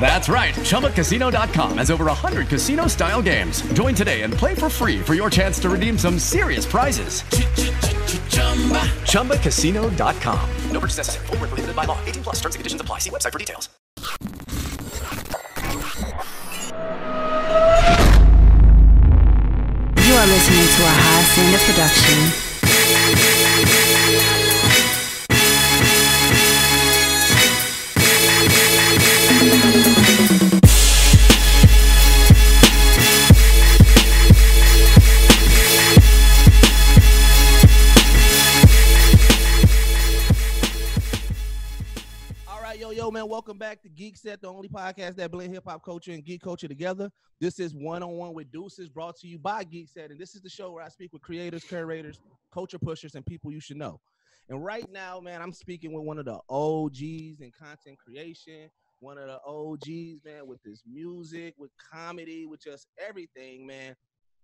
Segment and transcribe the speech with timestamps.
[0.00, 0.54] That's right.
[0.54, 3.60] ChumbaCasino.com has over 100 casino style games.
[3.74, 7.22] Join today and play for free for your chance to redeem some serious prizes.
[9.02, 10.50] ChumbaCasino.com.
[10.70, 11.26] No purchase necessary.
[11.26, 11.98] Void were prohibited by law.
[12.06, 12.36] 18 plus.
[12.36, 13.00] Terms and conditions apply.
[13.00, 13.68] See website for details.
[20.08, 22.48] You are listening to a high standard production.
[44.18, 47.08] Set, the only podcast that blend hip hop culture and geek culture together.
[47.40, 50.34] This is one on one with Deuces, brought to you by Geek Set, and this
[50.34, 52.20] is the show where I speak with creators, curators,
[52.52, 54.00] culture pushers, and people you should know.
[54.48, 59.18] And right now, man, I'm speaking with one of the OGs in content creation, one
[59.18, 63.94] of the OGs, man, with this music, with comedy, with just everything, man.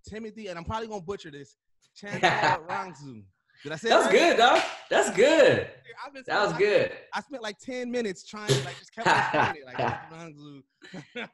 [0.07, 1.57] Timothy, and I'm probably gonna butcher this.
[1.97, 3.23] Chandler Rangzu.
[3.65, 4.13] Did I say That was right?
[4.13, 4.63] good, dog.
[4.91, 5.69] That's good.
[6.05, 6.93] I've been That was I- good.
[7.15, 9.65] I spent like 10 minutes trying to like just kept on it.
[9.65, 9.77] Like
[10.13, 10.63] Rangzu.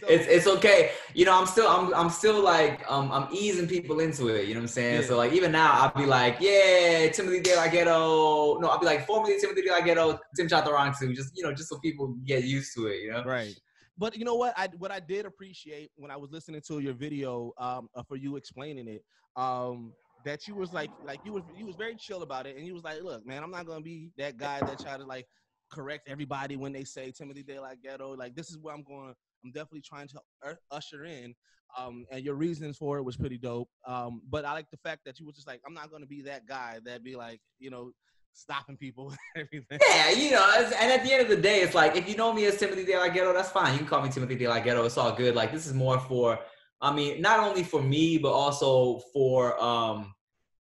[0.00, 0.92] So- It's it's okay.
[1.12, 4.48] You know, I'm still I'm I'm still like um I'm easing people into it.
[4.48, 5.02] You know what I'm saying?
[5.02, 5.06] Yeah.
[5.06, 8.58] So like even now I'll be like, yeah, Timothy De La Ghetto.
[8.60, 11.14] No, I'll be like formerly Timothy De La Ghetto, Tim Chantarangsu.
[11.14, 13.02] Just you know, just so people get used to it.
[13.02, 13.24] You know?
[13.24, 13.54] right.
[13.98, 14.54] But you know what?
[14.56, 18.16] I what I did appreciate when I was listening to your video um uh, for
[18.16, 19.04] you explaining it,
[19.36, 19.92] um,
[20.24, 22.74] that you was like like you was you was very chill about it and you
[22.74, 25.26] was like, look, man, I'm not gonna be that guy that try to like
[25.70, 28.14] correct everybody when they say Timothy De La Ghetto.
[28.16, 29.14] Like this is where I'm going.
[29.44, 31.34] I'm definitely trying to usher in.
[31.76, 33.68] Um, and your reasons for it was pretty dope.
[33.86, 36.22] Um, but I like the fact that you was just like, I'm not gonna be
[36.22, 37.90] that guy that be like, you know,
[38.32, 39.78] stopping people everything.
[39.88, 42.32] Yeah, you know, and at the end of the day, it's like if you know
[42.32, 43.72] me as Timothy De La Ghetto, that's fine.
[43.72, 44.84] You can call me Timothy De La Ghetto.
[44.84, 45.34] It's all good.
[45.34, 46.38] Like this is more for,
[46.80, 50.13] I mean, not only for me, but also for, um,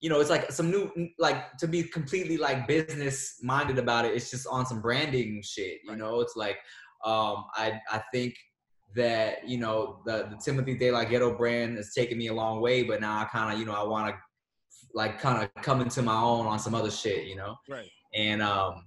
[0.00, 4.14] you know, it's like some new, like to be completely like business minded about it.
[4.14, 5.80] It's just on some branding shit.
[5.84, 5.98] You Right.
[5.98, 6.58] know, it's like,
[7.04, 8.34] um, I I think
[8.96, 12.60] that you know the the Timothy De La Ghetto brand has taken me a long
[12.60, 14.16] way, but now I kind of you know I want to
[14.94, 17.26] like kind of come into my own on some other shit.
[17.26, 17.90] You know Right.
[18.14, 18.86] and um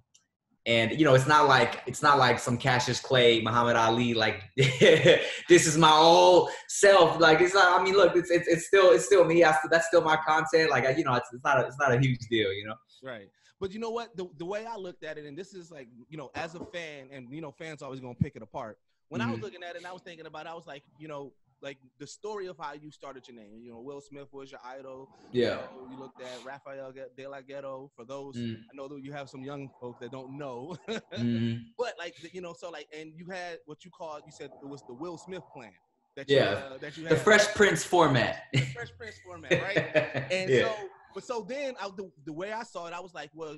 [0.66, 4.44] and you know it's not like it's not like some Cassius Clay, Muhammad Ali, like
[4.58, 7.20] this is my old self.
[7.20, 7.80] Like it's not.
[7.80, 9.44] I mean, look, it's it's, it's still it's still me.
[9.44, 10.70] I, still- that's still my content.
[10.70, 12.52] Like I, you know, it's, it's not a, it's not a huge deal.
[12.54, 12.76] You know.
[13.04, 13.30] Right.
[13.60, 14.16] But you know what?
[14.18, 16.60] The, the way I looked at it, and this is like, you know, as a
[16.66, 18.78] fan, and you know, fans always gonna pick it apart.
[19.10, 19.44] When I was Mhm.
[19.44, 21.78] looking at it, and I was thinking about, it, I was like, you know, like
[22.00, 23.62] the story of how you started your name.
[23.64, 25.10] You know, Will Smith was your idol.
[25.32, 25.50] You, Yeah.
[25.56, 27.92] know, you looked at Rafael De La Ghetto.
[27.96, 28.56] For those, Mm.
[28.72, 30.76] I know that you have some young folks that don't know.
[31.14, 31.66] Mhm.
[31.78, 34.66] but like, you know, so like, and you had what you called, you said it
[34.68, 35.72] was the Will Smith plan.
[36.16, 36.44] That you, Yeah.
[36.74, 37.14] uh, that you had.
[37.14, 38.44] The Fresh Prince format.
[38.74, 39.78] Fresh Prince format, right?
[40.32, 40.64] And yeah.
[40.68, 40.76] so,
[41.14, 43.58] but so then I, the, the way I saw it, I was like, well,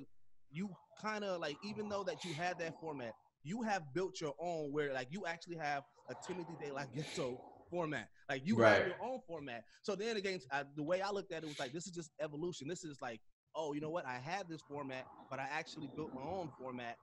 [0.52, 0.70] you
[1.02, 3.14] kind of like, even though that you had that format,
[3.44, 7.42] you have built your own where like you actually have a Timothy De La Ghetto
[7.74, 8.10] format.
[8.30, 8.76] Like you Right.
[8.78, 9.66] have your own format.
[9.84, 12.12] So then again, I, the way I looked at it was like, this is just
[12.22, 12.68] evolution.
[12.68, 13.22] This is like,
[13.56, 14.06] oh, you know what?
[14.06, 16.98] I had this format, but I actually built my own format.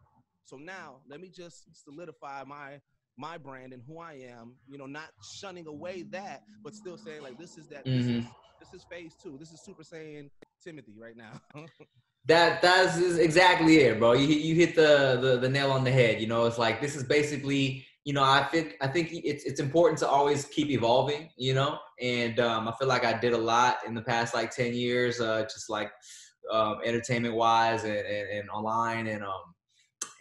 [0.44, 2.80] So now let me just solidify my
[3.18, 4.56] my brand and who I am.
[4.68, 7.86] You know, not shunning away that, but still saying like, this is that.
[7.92, 8.34] This is Mhm.
[8.60, 9.36] this is phase two.
[9.39, 10.30] This is Super Saiyan
[10.62, 11.41] Timothy right now.
[12.27, 14.12] That that's exactly it, bro.
[14.12, 16.21] You you hit the, the the nail on the head.
[16.21, 19.60] You know, it's like this is basically, you know, I think I think it's it's
[19.60, 21.28] important to always keep evolving.
[21.36, 24.50] You know, and um, I feel like I did a lot in the past like
[24.50, 25.91] ten years, uh, just like
[26.50, 29.54] um, entertainment wise and, and, and online, and um,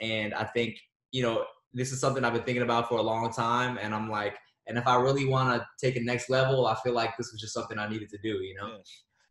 [0.02, 0.78] and I think
[1.12, 4.10] you know this is something I've been thinking about for a long time, and I'm
[4.10, 4.38] like,
[4.68, 7.40] and if I really want to take it next level, I feel like this was
[7.40, 8.44] just something I needed to do.
[8.44, 8.78] You know.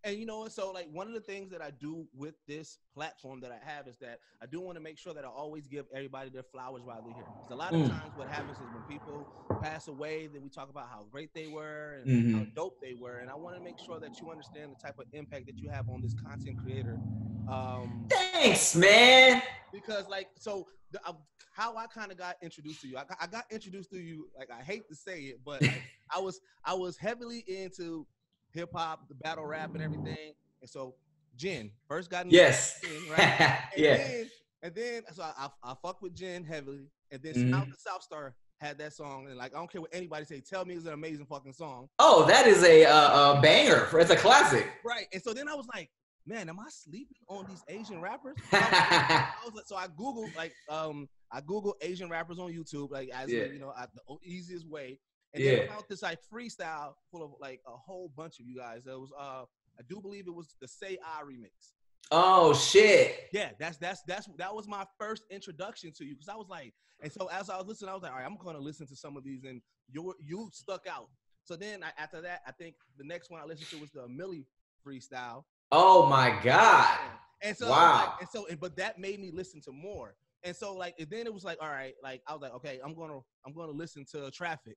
[0.04, 2.78] And you know, and so like one of the things that I do with this
[2.94, 5.66] platform that I have is that I do want to make sure that I always
[5.66, 7.30] give everybody their flowers while they're here.
[7.42, 7.88] Because a lot of Mm.
[7.88, 9.28] times what happens is when people
[9.60, 12.54] pass away, then we talk about how great they were and how Mhm.
[12.54, 13.18] dope they were.
[13.18, 15.68] And I want to make sure that you understand the type of impact that you
[15.70, 17.00] have on this content creator.
[17.46, 19.42] Um, Thanks, man.
[19.72, 21.12] because like so the, uh,
[21.50, 22.96] how I kind of got introduced to you.
[22.96, 24.28] I got, I got introduced to you.
[24.38, 25.84] Like I hate to say it, but like,
[26.14, 28.06] I was I was heavily into
[28.58, 30.32] hip hop, the battle rap, and everything.
[30.60, 30.94] And so
[31.36, 32.80] Jin first got into Yes.
[32.82, 33.58] Jin, right?
[33.76, 33.96] And yeah.
[33.96, 34.30] Then,
[34.62, 35.32] and then so I,
[35.64, 37.50] I I fuck with Jin heavily, and then Mhm.
[37.52, 40.40] South the South Star had that song, and like I don't care what anybody say,
[40.40, 43.88] tell me it's an amazing fucking song, Oh, that is a, uh, a banger.
[44.00, 44.66] It's a classic.
[44.84, 45.06] right?
[45.12, 45.88] And so then I was like,
[46.26, 48.34] man, am I sleeping on these Asian rappers?
[48.52, 53.10] I was like, so I googled like um I googled Asian rappers on YouTube like
[53.14, 53.44] as Yeah.
[53.44, 54.98] you know I, the easiest way,
[55.34, 55.62] and then Yeah.
[55.64, 58.82] I found this like freestyle full of like a whole bunch of you guys.
[58.84, 59.44] There was uh
[59.78, 61.72] I do believe it was the Say I remix.
[62.10, 63.28] oh shit.
[63.32, 66.72] Yeah, that's that's that's that was my first introduction to you because I was like,
[67.00, 68.96] and so as I was listening, I was like, all right, I'm gonna listen to
[68.96, 69.60] some of these, and
[69.90, 71.08] you you stuck out.
[71.44, 74.06] So then I, after that, I think the next one I listened to was the
[74.08, 74.44] Millie
[74.86, 75.44] freestyle.
[75.72, 76.98] Oh my god.
[77.42, 78.14] And so, was like- Wow.
[78.20, 80.16] and so, and- but that made me listen to more.
[80.42, 82.80] And so, like, and then it was like, all right, like I was like, okay,
[82.84, 84.76] I'm gonna, I'm gonna listen to Traffic.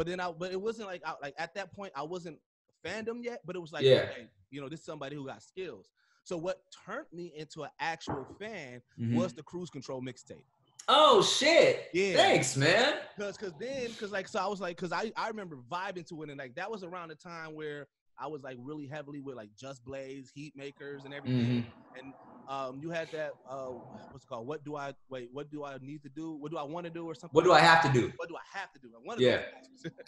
[0.00, 2.38] But then I, but it wasn't like, I, like at that point, I wasn't
[2.82, 3.40] fandom yet.
[3.44, 4.06] But it was like, Yeah.
[4.10, 5.90] okay, you know, this is somebody who got skills.
[6.24, 9.12] So what turned me into an actual fan Mhm.
[9.12, 10.46] was the Cruise Control mixtape.
[10.88, 11.90] Oh shit.
[11.92, 12.14] Yeah.
[12.16, 12.94] Thanks, man.
[13.18, 16.22] Cause, cause then, cause like, so I was like, cause I, I remember vibing to
[16.22, 17.86] it, and like that was around the time where
[18.20, 21.64] I was like really heavily with like Just Blaze, Heatmakerz, and everything.
[21.98, 22.14] And
[22.46, 23.68] um, you had that, uh,
[24.10, 24.46] what's it called?
[24.46, 25.30] What do I wait?
[25.32, 26.32] What do I need to do?
[26.34, 27.34] What do I want to do, or something?
[27.34, 28.12] What do I have to do?
[28.16, 28.88] What do I have to do?
[28.94, 29.40] Like, one of Yeah.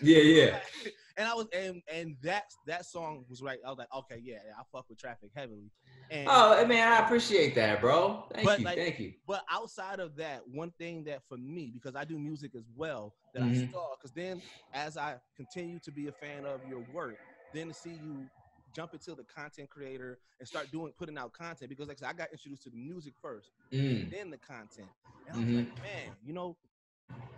[0.03, 0.59] Yeah, yeah.
[1.17, 3.59] and I was, and and that that song was right.
[3.65, 5.71] I was like, okay, yeah, I fuck with Traffic heavily.
[6.11, 8.25] And Oh man, I appreciate that, bro.
[8.33, 9.13] Thank But, you, like, thank you.
[9.27, 13.15] But outside of that, one thing that for me, because I do music as well,
[13.35, 13.71] that I Mhm.
[13.71, 14.43] saw, because then
[14.73, 17.19] as I continue to be a fan of your work,
[17.53, 18.29] then to see you
[18.75, 22.09] jump into the content creator and start doing putting out content, because like I, said,
[22.09, 24.11] I got introduced to the music first, Mm.
[24.11, 24.91] then the content,
[25.27, 26.57] and I was like, man, you know.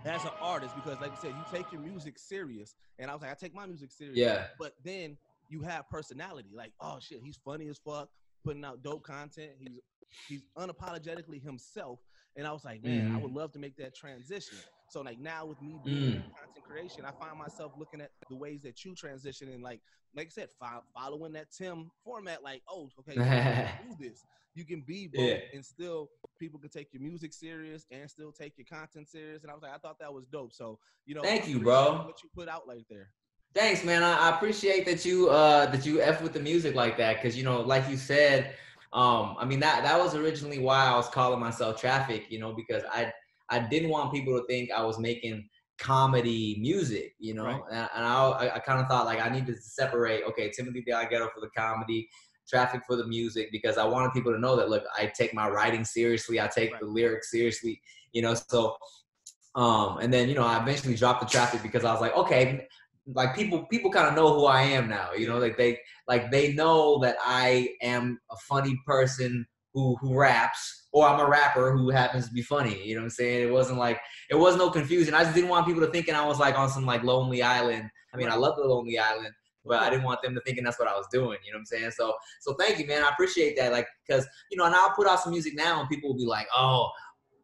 [0.07, 3.23] As an artist, because like you said, you take your music serious, and I was
[3.23, 4.19] like, I take my music serious.
[4.19, 4.45] Yeah.
[4.59, 5.17] But then
[5.49, 8.11] you have personality, like, oh shit, he's funny as fuck,
[8.45, 9.53] putting out dope content.
[9.59, 9.81] He's
[10.29, 12.01] he's unapologetically himself.
[12.37, 13.23] And I was like, man, I Mhm.
[13.23, 14.59] would love to make that transition.
[14.89, 16.33] So like now with me being Mm.
[16.39, 19.81] content creation, I find myself looking at the ways that you transition and like
[20.15, 24.25] like I said, fo- following that Tim format, like, oh, okay, you can do this.
[24.55, 25.53] You can be both Yeah.
[25.53, 26.09] and still
[26.39, 29.43] people can take your music serious and still take your content serious.
[29.43, 30.53] And I was like, I thought that was dope.
[30.53, 32.07] So, you know, Thank you, bro.
[32.07, 33.11] What you put out like there.
[33.55, 34.03] Thanks, man.
[34.03, 37.37] I, I appreciate that you uh that you f with the music like that, because
[37.37, 38.55] you know, like you said,
[38.93, 42.53] um, I mean that that was originally why I was calling myself Traffic, you know,
[42.53, 43.13] because I
[43.51, 45.49] I didn't want people to think I was making
[45.79, 47.61] comedy music, you know, Right.
[47.71, 50.93] and, and I I, kind of thought like I needed to separate, okay, Timothy De
[50.93, 52.09] La Ghetto for the comedy,
[52.49, 55.49] Traffic for the music, because I wanted people to know that look, I take my
[55.49, 56.81] writing seriously, I take Right.
[56.81, 57.81] the lyrics seriously,
[58.13, 58.77] you know, so.
[59.57, 62.67] Um, and then you know I eventually dropped the traffic because I was like, okay,
[63.07, 65.13] like people people kind of know who I am now.
[65.13, 70.17] You know, like they like they know that I am a funny person who who
[70.17, 72.81] raps, or I'm a rapper who happens to be funny.
[72.87, 73.49] You know what I'm saying?
[73.49, 74.01] It wasn't like
[74.31, 75.13] it was no confusion.
[75.13, 77.91] I just didn't want people to thinking I was like on some like Lonely Island.
[78.15, 80.79] I mean, I love the Lonely Island, but I didn't want them to thinking that's
[80.79, 81.39] what I was doing.
[81.45, 81.91] You know what I'm saying?
[81.91, 83.03] So so thank you, man.
[83.03, 83.73] I appreciate that.
[83.73, 86.27] Like because you know, and I'll put out some music now, and people will be
[86.27, 86.89] like, oh.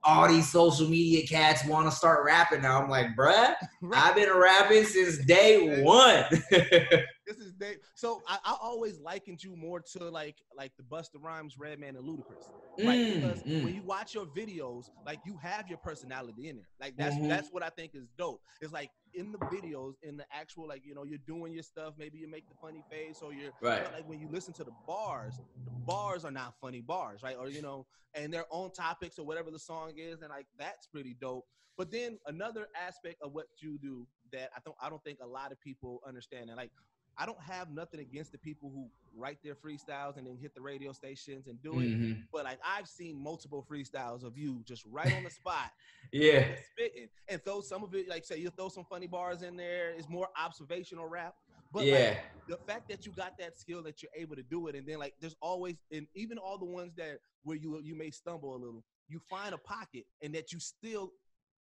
[0.03, 2.81] All these social media cats want to start rapping now.
[2.81, 3.53] I'm like, bruh,
[3.93, 6.25] I've been rapping since day one.
[7.31, 7.77] This is they.
[7.95, 12.05] So I, I always likened you more to like like the Busta Rhymes, Redman, and
[12.05, 12.49] Ludacris.
[12.83, 12.99] Right?
[12.99, 13.63] Mm, because mm.
[13.63, 16.69] when you watch your videos, like you have your personality in there.
[16.81, 17.29] Like that's Mhm.
[17.29, 18.41] that's what I think is dope.
[18.61, 21.95] It's like in the videos, in the actual like you know you're doing your stuff.
[21.99, 23.83] Maybe you make the funny face or you're Right.
[23.85, 27.37] but, like when you listen to the bars, the bars are not funny bars, right?
[27.37, 30.87] Or you know, and they're on topics or whatever the song is, and like that's
[30.87, 31.45] pretty dope.
[31.77, 35.27] But then another aspect of what you do that I don't I don't think a
[35.27, 36.71] lot of people understand, and like
[37.19, 40.61] I don't have nothing against the people who write their freestyles and then hit the
[40.61, 41.89] radio stations and do it.
[41.91, 42.27] Mhm.
[42.33, 45.71] But like I've seen multiple freestyles of you just right on the spot,
[46.13, 46.55] Yeah.
[46.73, 49.91] spitting, and throw some of it like say you throw some funny bars in there.
[49.91, 51.35] It's more observational rap.
[51.73, 52.21] But like, yeah.
[52.49, 54.99] the fact that you got that skill that you're able to do it, and then
[54.99, 58.59] like there's always and even all the ones that where you you may stumble a
[58.59, 61.13] little, you find a pocket and that you still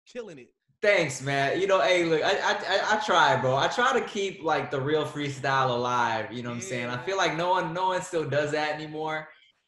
[0.06, 0.50] killing it
[0.82, 1.60] Thanks, man.
[1.60, 3.56] You know, hey, look, I, I I try, bro.
[3.56, 6.30] I try to keep like the real freestyle alive.
[6.30, 6.90] You know what I'm saying?
[6.90, 9.26] I feel like no one no one still does that anymore.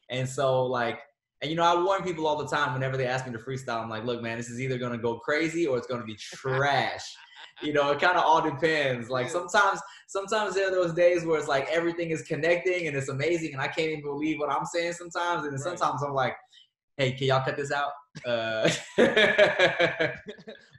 [0.09, 0.99] And so like,
[1.41, 3.81] and you know, I warn people all the time whenever they ask me to freestyle.
[3.81, 7.03] I'm like, look, man, this is either gonna go crazy or it's gonna be trash.
[7.63, 9.09] you know, it kind of all depends.
[9.09, 13.09] Like sometimes, sometimes there are those days where it's like everything is connecting and it's
[13.09, 15.43] amazing, and I can't even believe what I'm saying sometimes.
[15.43, 15.79] And then Right.
[15.79, 16.35] sometimes I'm like,
[16.97, 17.91] hey, can y'all cut this out?
[18.25, 18.69] Uh,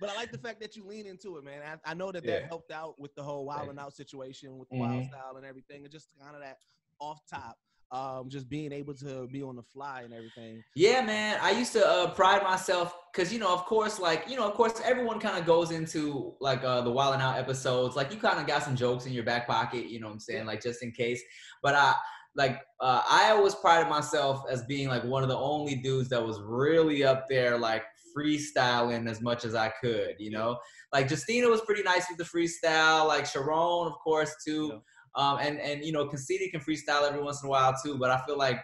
[0.00, 1.62] but I like the fact that you lean into it, man.
[1.84, 2.40] I, I know that Yeah.
[2.40, 4.80] that helped out with the whole wild and out situation with the Mhm.
[4.80, 6.58] wild style and everything, and just kind of that
[7.00, 7.56] off top,
[7.92, 10.62] um, just being able to be on the fly and everything.
[10.74, 11.38] Yeah, man.
[11.42, 14.54] I used to uh, pride myself because you know, of course, like you know, of
[14.54, 17.96] course, everyone kind of goes into like uh, the Wild and Out episodes.
[17.96, 19.86] Like you kind of got some jokes in your back pocket.
[19.86, 20.46] You know what I'm saying?
[20.46, 21.22] Like just in case.
[21.62, 21.94] But I
[22.36, 26.24] like uh, I always prided myself as being like one of the only dudes that
[26.24, 27.82] was really up there, like
[28.16, 30.14] freestyling as much as I could.
[30.18, 30.58] You know,
[30.92, 33.06] like Justina was pretty nice with the freestyle.
[33.06, 34.80] Like Sharon, of course, too.
[35.14, 37.98] Um, and and you know, Conceited can freestyle every once in a while too.
[37.98, 38.60] But I feel like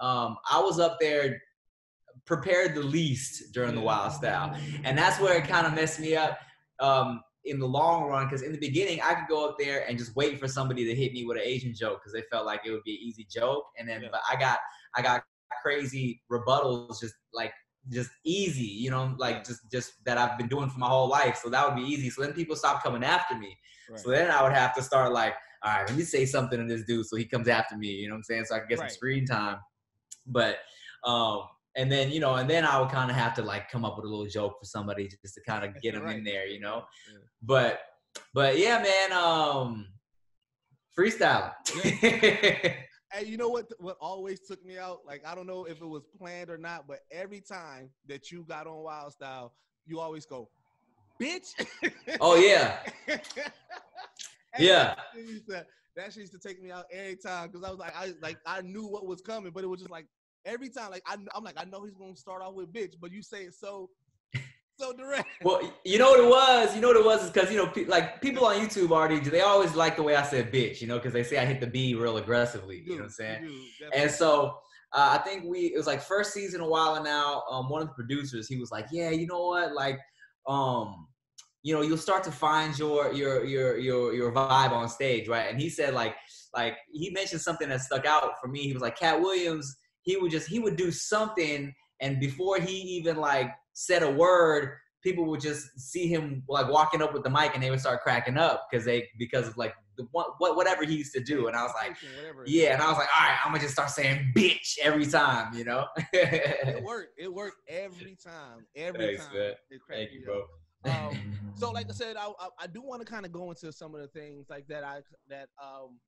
[0.00, 1.40] um, I was up there
[2.26, 4.54] prepared the least during the wild style
[4.84, 6.38] and that's where it kind of messed me up
[6.80, 9.96] um, in the long run because in the beginning i could go up there and
[9.98, 12.60] just wait for somebody to hit me with an asian joke because they felt like
[12.66, 13.64] it would be an easy joke.
[13.78, 14.08] And then Yeah.
[14.12, 14.58] but i got
[14.94, 15.22] i got
[15.62, 17.52] crazy rebuttals just like
[17.88, 21.40] just easy you know like just just that i've been doing for my whole life.
[21.42, 22.10] So that would be easy.
[22.10, 23.56] So then people stopped coming after me.
[23.96, 26.66] So then i would have to start like all right let me say something to
[26.66, 28.44] this dude so he comes after me you know what i'm saying?
[28.46, 28.90] So i can get Right.
[28.90, 29.58] some screen time.
[30.26, 30.58] But
[31.04, 31.42] um
[31.76, 33.96] and then you know and then i would kind of have to like come up
[33.96, 36.60] with a little joke for somebody just to kind of get them in there you
[36.60, 37.18] know Yeah.
[37.42, 37.80] but
[38.34, 39.86] but yeah man um
[40.98, 41.52] freestyle
[43.12, 43.66] Hey, you know what?
[43.78, 44.98] What always took me out?
[45.06, 48.44] Like I don't know if it was planned or not, but every time that you
[48.46, 49.54] got on Wild Style,
[49.86, 50.50] you always go,
[51.22, 51.50] "Bitch."
[52.20, 52.78] oh yeah
[54.58, 54.94] Yeah.
[54.96, 55.66] That shit used to,
[55.96, 58.38] that shit used to take me out every time because I was like, I like
[58.44, 60.06] I knew what was coming, but it was just like
[60.46, 63.12] every time, like I, I'm like, I know he's gonna start off with "bitch," but
[63.12, 63.90] you say it so
[64.78, 65.28] so direct.
[65.42, 67.66] well you know what it was you know what it was is because you know
[67.66, 70.86] pe- like people on youtube already they always like the way i said bitch you
[70.86, 73.42] know because they say i hit the b real aggressively you know what i'm saying
[73.94, 74.58] And so
[74.92, 77.42] uh, I think we it was like first season a while now.
[77.50, 79.98] Um, one of the producers he was like, yeah, you know what, like,
[80.46, 81.08] um,
[81.62, 85.50] you know, you'll start to find your your your your your vibe on stage, right?
[85.50, 86.14] And he said like
[86.54, 88.60] like he mentioned something that stuck out for me.
[88.60, 89.76] He was like, Katt Williams,
[90.06, 94.78] he would just he would do something, and before he even like said a word.
[95.02, 98.02] People would just see him like walking up with the mic, and they would start
[98.02, 101.46] cracking up because they because of like the what, what whatever he used to do,
[101.46, 101.96] and I was like,
[102.46, 105.54] yeah, and I was like, all right, I'm gonna just start saying bitch every time,
[105.54, 105.86] you know.
[106.12, 107.12] it worked.
[107.18, 108.66] It worked every time.
[108.74, 109.34] Every Thanks, time.
[109.36, 109.52] man.
[109.88, 110.42] Thank you, bro.
[110.92, 111.16] Um,
[111.54, 113.94] so like I said, I I, I do want to kind of go into some
[113.94, 116.00] of the things like that I that um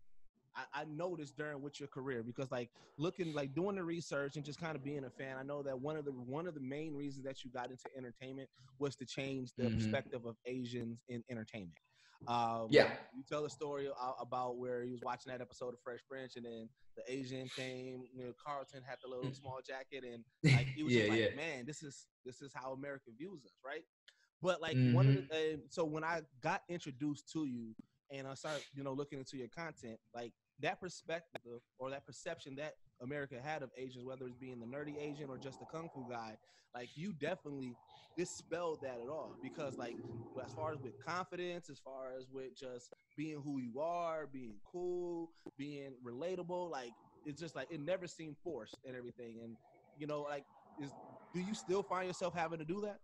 [0.59, 4.45] I, I noticed during with your career because like looking like doing the research and
[4.45, 6.61] just kind of being a fan, I know that one of the one of the
[6.61, 9.71] main reasons that you got into entertainment was to change the Mhm.
[9.71, 11.79] perspective of Asians in entertainment.
[12.27, 12.97] Um, Yeah.
[13.13, 13.89] you tell a story
[14.21, 18.05] about where he was watching that episode of Fresh Prince, and then the Asian came.
[18.13, 21.25] You know, Carlton had the little small jacket, and like he was Yeah, just like,
[21.25, 21.31] yeah.
[21.33, 23.85] man, this is this is how America views us, right?
[24.43, 25.27] But like one of Mm-hmm.
[25.29, 27.75] the and so when I got introduced to you
[28.11, 32.57] and I started, you know, looking into your content, like that perspective or that perception
[32.57, 35.89] that America had of Asians, whether it's being the nerdy Asian or just the kung
[35.95, 36.37] fu guy,
[36.75, 37.77] like you definitely
[38.17, 39.37] dispelled that at all.
[39.43, 39.97] Because like
[40.45, 44.57] as far as with confidence, as far as with just being who you are, being
[44.71, 46.93] cool, being relatable, like
[47.25, 49.41] it's just like it never seemed forced and everything.
[49.43, 49.57] And
[49.97, 50.45] you know, like
[50.79, 50.93] is
[51.35, 52.99] do you still find yourself having to do that?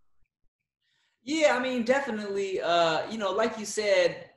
[1.24, 2.60] Yeah, I mean, definitely.
[2.60, 4.30] Uh, you know, like you said,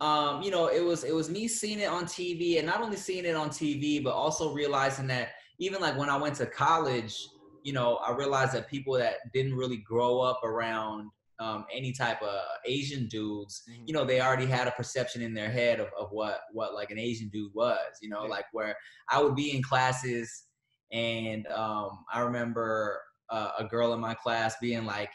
[0.00, 2.96] um, you know, it was it was me seeing it on TV, and not only
[2.96, 7.16] seeing it on TV, but also realizing that even like when I went to college,
[7.62, 12.20] you know, I realized that people that didn't really grow up around um, any type
[12.22, 16.08] of Asian dudes, you know, they already had a perception in their head of, of
[16.10, 17.78] what what like an Asian dude was.
[18.02, 18.30] You know, Yeah.
[18.30, 18.76] like where
[19.10, 20.44] I would be in classes,
[20.92, 23.00] and um, I remember
[23.30, 25.10] uh, a girl in my class being like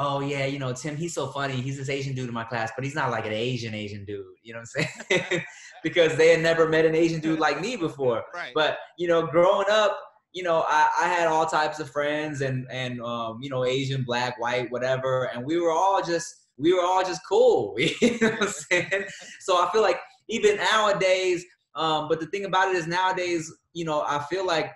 [0.00, 1.60] oh yeah, you know, Tim, he's so funny.
[1.60, 4.24] He's this Asian dude in my class, but he's not like an Asian Asian dude.
[4.42, 5.44] You know what I'm saying?
[5.82, 8.24] because they had never met an Asian dude like me before.
[8.34, 8.52] Right.
[8.54, 9.98] But you know, growing up,
[10.32, 14.02] you know, I, I had all types of friends and and um, you know, Asian,
[14.02, 17.76] black, white, whatever, and we were all just we were all just cool.
[17.78, 19.04] You know what I'm saying?
[19.40, 23.84] So I feel like even nowadays, um, but the thing about it is nowadays, you
[23.84, 24.72] know, I feel like,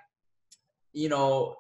[0.93, 1.55] you know,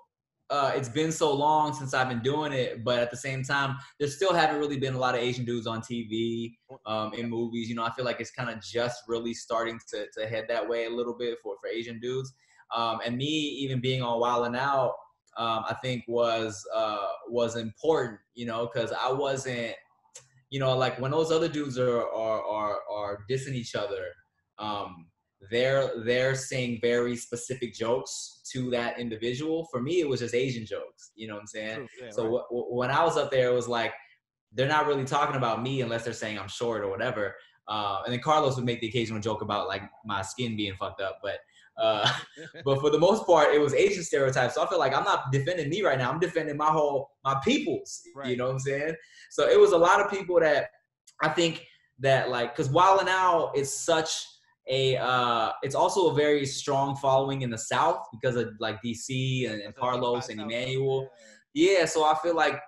[0.50, 3.76] uh, it's been so long since I've been doing it, but at the same time,
[3.98, 6.52] there still haven't really been a lot of Asian dudes on TV,
[6.86, 7.68] um, in movies.
[7.68, 10.68] You know, I feel like it's kind of just really starting to, to head that
[10.68, 12.32] way a little bit for, for Asian dudes.
[12.74, 14.92] Um, and me even being on Wild and Out,
[15.36, 18.20] um, I think was uh, was important.
[18.34, 19.74] You know, because I wasn't,
[20.50, 24.08] you know, like when those other dudes are are are, are dissing each other.
[24.58, 25.06] Um,
[25.50, 29.66] they're they're saying very specific jokes to that individual.
[29.70, 31.12] For me, it was just Asian jokes.
[31.14, 31.88] You know what I'm saying?
[32.00, 32.42] Yeah, so right.
[32.50, 33.92] wh- wh- when I was up there, it was like
[34.52, 37.34] they're not really talking about me unless they're saying I'm short or whatever.
[37.66, 41.00] Uh, and then Carlos would make the occasional joke about like my skin being fucked
[41.00, 41.38] up, but
[41.76, 42.08] uh,
[42.64, 44.54] but for the most part, it was Asian stereotypes.
[44.54, 46.10] So I feel like I'm not defending me right now.
[46.10, 48.02] I'm defending my whole my peoples.
[48.24, 48.94] You know what I'm saying?
[49.30, 50.66] So it was a lot of people that
[51.22, 51.66] I think
[52.00, 54.26] that like because Wild and Out is such
[54.68, 59.50] a uh it's also a very strong following in the South because of like DC
[59.50, 61.08] and, and Carlos and Emmanuel.
[61.52, 62.60] Yeah, so I feel like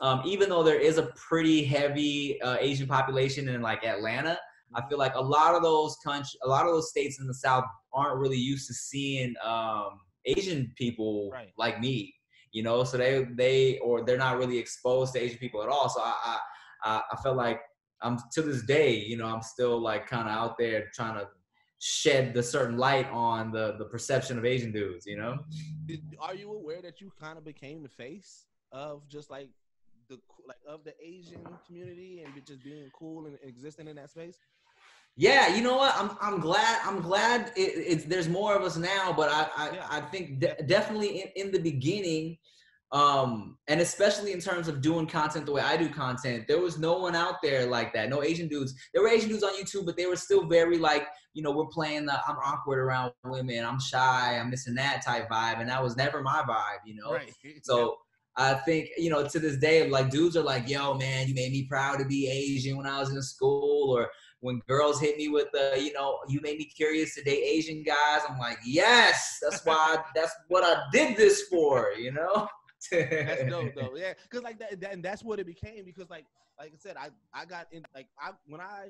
[0.00, 4.36] um, even though there is a pretty heavy uh, Asian population in like Atlanta,
[4.74, 7.34] I feel like a lot of those country, a lot of those states in the
[7.34, 11.52] South aren't really used to seeing um, Asian people Right.
[11.58, 12.14] like me.
[12.52, 15.88] You know, so they they or they're not really exposed to Asian people at all.
[15.88, 16.38] So I I,
[16.84, 17.60] I, I felt like
[18.02, 21.28] I'm to this day, you know, I'm still like kind of out there trying to
[21.84, 25.04] shed the certain light on the the perception of Asian dudes.
[25.04, 25.38] You know.
[25.86, 29.48] Did, are you aware that you kind of became the face of just like
[30.08, 34.38] the like of the Asian community and just being cool and existing in that space?
[35.16, 35.92] Yeah, you know what?
[35.96, 39.70] I'm I'm glad I'm glad it, it's there's more of us now, but I I,
[39.74, 39.86] Yeah.
[39.90, 42.38] I think de- definitely in, in the beginning,
[42.92, 46.78] um, and especially in terms of doing content the way I do content, there was
[46.78, 48.10] no one out there like that.
[48.10, 48.74] No Asian dudes.
[48.92, 51.66] There were Asian dudes on YouTube, but they were still very like you know we're
[51.66, 55.70] playing the I'm awkward around women, I'm shy, I'm this and that type vibe, and
[55.70, 56.86] that was never my vibe.
[56.86, 57.18] You know.
[57.62, 57.96] So
[58.36, 61.52] I think you know to this day, like dudes are like, "Yo, man, you made
[61.52, 65.28] me proud to be Asian when I was in school," or when girls hit me
[65.28, 68.22] with the, you know, you made me curious to date Asian guys.
[68.28, 72.48] I'm like, yes, that's why, I, that's what I did this for, you know.
[72.90, 73.94] That's dope though.
[73.96, 75.84] Yeah, because like that, that, and that's what it became.
[75.84, 76.26] Because like,
[76.58, 78.88] like I said, I I got in like I when I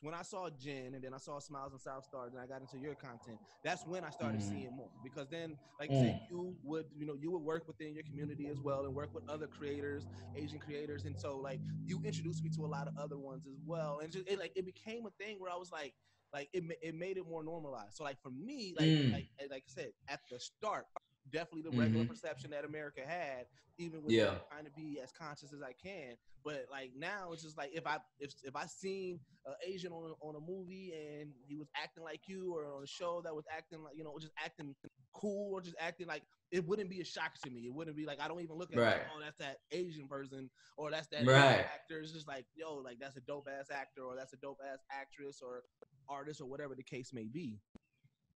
[0.00, 2.60] when I saw Jin and then I saw Smiles and South Stars and I got
[2.60, 3.38] into your content.
[3.62, 4.48] That's when I started Mhm.
[4.48, 4.90] seeing more.
[5.02, 6.28] Because then, like you said, Mm.
[6.28, 9.22] you would you know you would work within your community as well and work with
[9.28, 13.18] other creators, Asian creators, and so like you introduced me to a lot of other
[13.18, 14.00] ones as well.
[14.02, 15.94] And just it like it became a thing where I was like.
[16.34, 17.94] Like it, it made it more normalized.
[17.94, 19.12] So like for me, like Mm.
[19.12, 20.86] like like I said at the start,
[21.30, 22.08] definitely the regular Mhm.
[22.08, 23.46] perception that America had,
[23.78, 24.38] even with Yeah.
[24.50, 26.16] trying to be as conscious as I can.
[26.44, 30.14] But like now, it's just like if I if if I seen an Asian on
[30.20, 33.44] on a movie and he was acting like you, or on a show that was
[33.50, 34.74] acting like you know just acting
[35.14, 37.66] cool or just acting like it wouldn't be a shock to me.
[37.66, 38.98] It wouldn't be like I don't even look at Right.
[38.98, 41.60] like, oh that's that Asian person or that's that Right.
[41.64, 42.00] Actor.
[42.00, 44.78] It's just like yo like that's a dope ass actor or that's a dope ass
[44.90, 45.62] actress or
[46.08, 47.60] artist or whatever the case may be.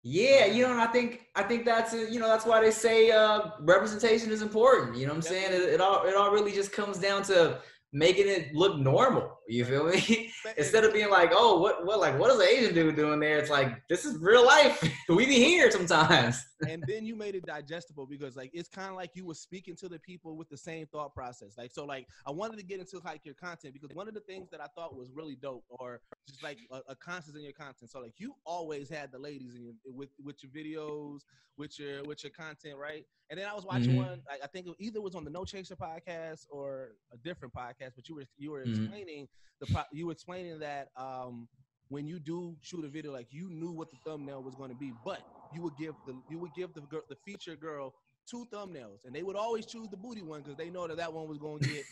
[0.08, 2.70] Yeah, you know, and I think I think that's uh, you know that's why they
[2.70, 4.96] say uh, representation is important.
[4.96, 5.52] You know what I'm saying?
[5.52, 7.58] It, it all it all really just comes down to
[7.92, 9.40] making it look normal.
[9.48, 10.30] You feel me?
[10.56, 13.38] Instead of being like, oh, what what like what is an Asian dude doing there?
[13.38, 14.80] It's like this is real life.
[15.08, 16.40] we be here sometimes.
[16.64, 19.76] And then you made it digestible because like it's kind of like you were speaking
[19.76, 22.80] to the people with the same thought process like so like i wanted to get
[22.80, 25.64] into like your content because one of the things that i thought was really dope
[25.68, 29.18] or just like a, a constant in your content so like you always had the
[29.18, 31.20] ladies in your with with your videos
[31.56, 33.96] with your with your content right and then i was watching Mhm.
[33.96, 37.52] one I, I think it either was on the no chaser podcast or a different
[37.54, 38.70] podcast but you were you were Mhm.
[38.70, 39.28] explaining
[39.60, 41.48] the pro- you were explaining that um
[41.88, 44.74] when you do shoot a video, like you knew what the thumbnail was going to
[44.74, 45.22] be, but
[45.54, 47.94] you would give the you would give the girl, the feature girl
[48.28, 51.12] two thumbnails, and they would always choose the booty one because they know that that
[51.12, 51.84] one was going to get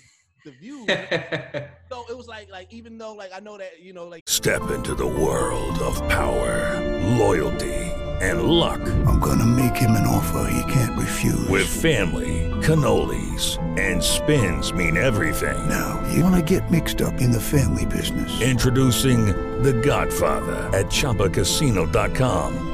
[0.45, 0.87] the views.
[1.91, 4.71] so it was like like even though like I know that you know like Step
[4.71, 6.81] into the world of power,
[7.17, 7.75] loyalty,
[8.21, 8.81] and luck.
[9.07, 11.49] I'm gonna make him an offer he can't refuse.
[11.49, 15.69] With family, cannolis, and spins mean everything.
[15.69, 18.41] now, you wanna get mixed up in the family business.
[18.41, 19.27] Introducing
[19.63, 22.74] The Godfather at ChumbaCasino.com.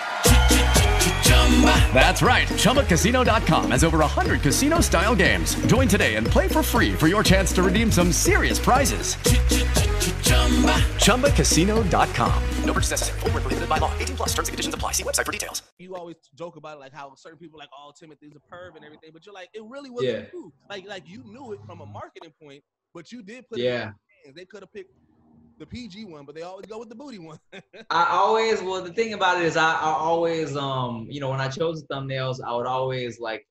[1.93, 2.47] That's right.
[2.47, 5.53] ChumbaCasino.com has over 100 casino style games.
[5.67, 9.15] Join today and play for free for your chance to redeem some serious prizes.
[11.05, 12.43] ChumbaCasino.com.
[12.65, 13.19] No purchase necessary.
[13.19, 13.91] Void where prohibited by law.
[13.99, 14.93] 18 plus terms and conditions apply.
[14.93, 15.61] See website for details.
[15.77, 18.85] You always joke about it, like how certain people like, oh, Timothy's a perv and
[18.85, 20.25] everything, but you're like, it really wasn't Yeah.
[20.33, 20.53] you.
[20.69, 23.63] Like, like you knew it from a marketing point, but you did put it.
[23.63, 23.81] Yeah.
[23.81, 23.93] In
[24.25, 24.35] hands.
[24.35, 24.91] They could have picked
[25.61, 27.39] the PG one, but they always go with the booty one.
[27.89, 31.39] I always well the thing about it is I, I always um you know when
[31.39, 33.47] I chose the thumbnails I would always like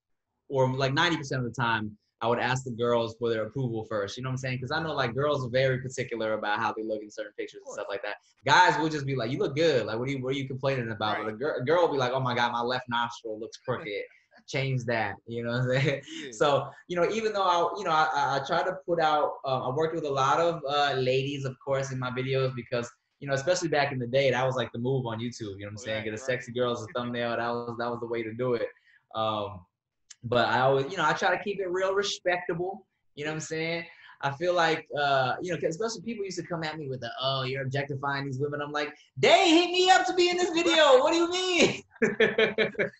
[0.48, 4.16] or like 90% of the time I would ask the girls for their approval first.
[4.18, 4.58] You know what I'm saying?
[4.58, 7.62] Because I know like girls are very particular about how they look in certain pictures
[7.64, 8.16] and stuff like that.
[8.44, 9.86] Guys will just be like, "You look good.
[9.86, 11.92] Like, what are you what are you complaining about?" But a, gir- a girl will
[11.92, 14.02] be like, "Oh my god, my left nostril looks crooked.
[14.50, 16.02] Change that." You know what I'm saying?
[16.32, 19.68] So you know, even though I you know I, I try to put out, uh,
[19.68, 23.28] I worked with a lot of uh, ladies, of course, in my videos because you
[23.28, 25.56] know, especially back in the day, that was like the move on YouTube.
[25.58, 26.04] You know what I'm saying?
[26.04, 27.36] Get a sexy girl as a thumbnail.
[27.36, 28.68] That was that was the way to do it.
[29.14, 29.60] Um,
[30.24, 32.86] but I always, you know, I try to keep it real respectable.
[33.14, 33.84] You know what I'm saying?
[34.22, 37.10] I feel like, uh, you know, especially people used to come at me with the,
[37.22, 38.60] oh, you're objectifying these women.
[38.60, 40.98] I'm like, they hit me up to be in this video.
[40.98, 41.82] What do you mean?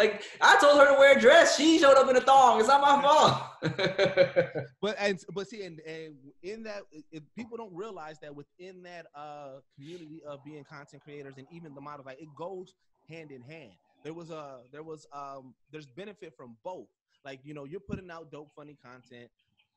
[0.00, 1.56] like, I told her to wear a dress.
[1.56, 2.58] She showed up in a thong.
[2.58, 4.64] It's not my fault.
[4.80, 6.82] but and but see, and, and in that,
[7.12, 11.74] if people don't realize that within that uh community of being content creators and even
[11.74, 12.74] the models, like it goes
[13.08, 13.72] hand in hand.
[14.02, 16.88] There was a there was um there's benefit from both.
[17.24, 19.30] Like you know, you're putting out dope, funny content.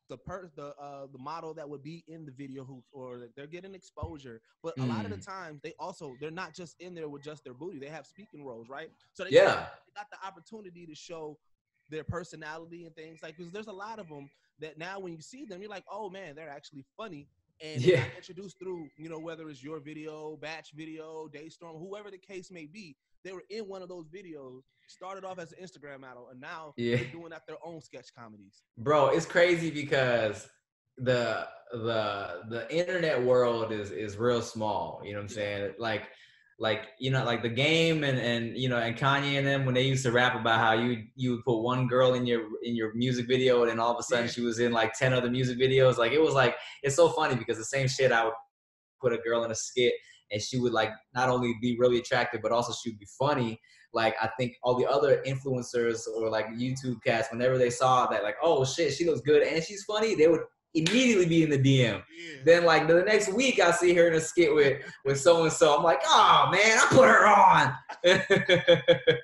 [0.08, 3.46] The per the uh the model that would be in the video who or they're
[3.46, 5.24] getting exposure, but a lot of the Mm.
[5.26, 7.78] times they also they're not just in there with just their booty.
[7.78, 8.90] They have speaking roles, right?
[9.14, 9.66] So they Yeah.
[9.86, 11.38] they got the opportunity to show
[11.90, 14.28] their personality and things like because there's a lot of them
[14.60, 17.28] that now when you see them you're like oh man they're actually funny
[17.60, 18.04] and Yeah.
[18.16, 22.66] introduced through you know whether it's your video Bach video DeStorm whoever the case may
[22.66, 26.40] be they were in one of those videos started off as an instagram model and
[26.40, 26.96] now Yeah.
[26.96, 30.46] they're doing out their own sketch comedies Bro, it's crazy because
[30.98, 35.00] the the the internet world is is real small.
[35.04, 35.74] You know what I'm saying?
[35.78, 36.02] Like
[36.60, 39.74] like you know like the game and and you know and Kanye and them when
[39.74, 42.76] they used to rap about how you you would put one girl in your in
[42.76, 45.28] your music video and then all of a sudden she was in like 10 other
[45.30, 48.34] music videos like it was like it's so funny because the same shit I would
[49.00, 49.94] put a girl in a skit
[50.30, 53.60] and she would like not only be really attractive but also she would be funny.
[53.92, 58.22] Like I think all the other influencers or like YouTube cats whenever they saw that
[58.22, 60.42] like oh shit she looks good and she's funny they would
[60.74, 62.02] immediately be in the DM
[62.44, 65.52] then like the next week I see her in a skit with with so and
[65.52, 67.74] so I'm like oh man I put her on.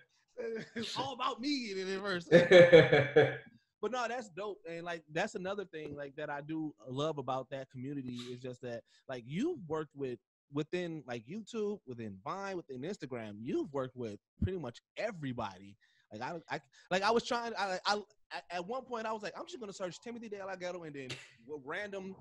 [0.74, 2.26] It's all about me in the verse
[3.82, 7.48] but no that's dope and like that's another thing like that i do love about
[7.50, 10.18] that community is just that like you've worked with
[10.52, 15.76] within like youtube within vine within instagram you've worked with pretty much everybody.
[16.12, 16.60] Like i, I
[16.90, 18.00] like i was trying I, I
[18.50, 20.94] at- one point i was like i'm just gonna search timothy de la Ghetto and
[20.94, 21.08] then
[21.64, 22.16] random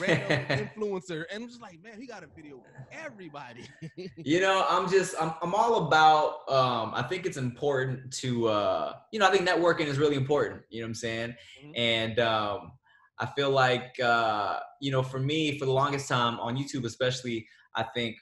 [0.00, 3.68] random influencer and i'm just like man he got a video with everybody.
[4.24, 8.92] You know i'm just I'm, I'm all about um i think it's important to uh
[9.12, 11.34] you know i think networking is really important you know what i'm saying?
[11.76, 12.72] And um
[13.18, 17.46] i feel like uh you know for me for the longest time on youtube especially
[17.76, 18.16] i think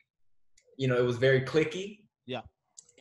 [0.77, 2.01] you know it was very clicky.
[2.27, 2.41] Yeah.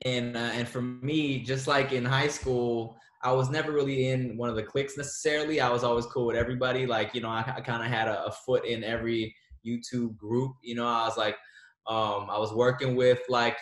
[0.03, 4.35] And uh, and for me just like in high school i was never really in
[4.37, 5.59] one of the cliques necessarily.
[5.61, 6.85] I was always cool with everybody.
[6.85, 9.35] Like you know i, I kind of had a, a foot in every
[9.65, 10.87] youtube group you know?
[10.87, 11.37] I was like
[11.87, 13.57] um, i was working with like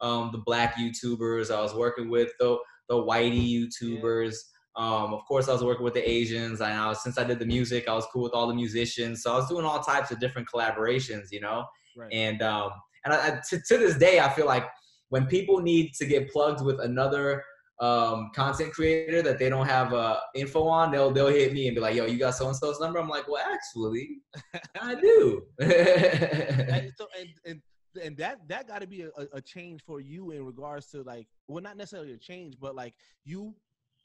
[0.00, 1.54] um, the black youtubers.
[1.54, 4.34] I was working with the the whitey youtubers.
[4.76, 6.60] Um, of course i was working with the asians.
[6.60, 9.22] And I was, since i did the music i was cool with all the musicians.
[9.22, 11.64] So i was doing all types of different collaborations you know
[11.96, 12.12] Right.
[12.12, 12.70] and um,
[13.04, 14.66] and I, to, to this day i feel like
[15.10, 17.44] when people need to get plugged with another
[17.80, 21.74] um, content creator that they don't have uh, info on, they'll they'll hit me and
[21.74, 24.20] be like, "Yo, you got so and so's number?" I'm like, "Well, actually,
[24.80, 27.60] I do." and, so, and, and
[28.02, 31.02] and that that got to be a, a- a change for you in regards to
[31.02, 33.54] like well not necessarily a change but like you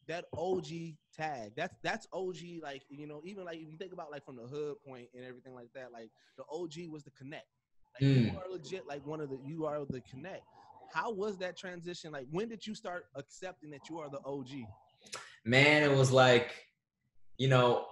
[0.08, 0.67] that OG
[1.15, 4.36] tag that's that's OG like you know even like if you think about like from
[4.36, 7.47] the hood point and everything like that like the OG was the connect
[8.02, 8.38] like you Mm.
[8.38, 10.44] are legit like one of the you are the connect
[10.92, 14.68] how was that transition like when did you start accepting that you are the OG
[15.46, 16.54] man, it was like,
[17.38, 17.86] you know,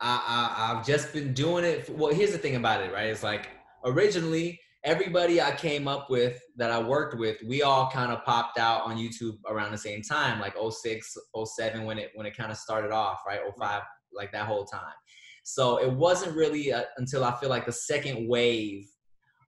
[0.00, 0.22] I,
[0.68, 1.86] I I've just been doing it.
[1.86, 3.06] For, well, here's the thing about it, right?
[3.06, 3.48] It's like
[3.84, 8.58] originally everybody I came up with that I worked with, we all kind of popped
[8.58, 12.50] out on YouTube around the same time, like 06, 07 when it when it kind
[12.50, 13.40] of started off, right?
[13.58, 14.94] 05, like that whole time.
[15.42, 18.86] So it wasn't really uh, until I feel like the second wave,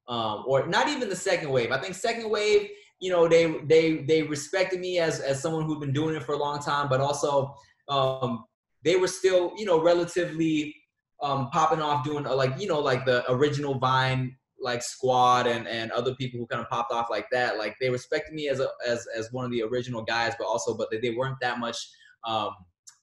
[0.08, 1.70] um, or not even the second wave.
[1.70, 2.68] I think second wave
[3.02, 6.34] you know they they they respected me as as someone who'd been doing it for
[6.34, 7.54] a long time, but also
[7.88, 8.44] um,
[8.84, 10.74] they were still you know relatively
[11.20, 15.66] um, popping off doing uh, like you know like the original Vine like squad and
[15.66, 17.58] and other people who kind of popped off like that.
[17.58, 20.76] Like they respected me as a as as one of the original guys, but also
[20.76, 21.76] but they, they weren't that much
[22.24, 22.50] um,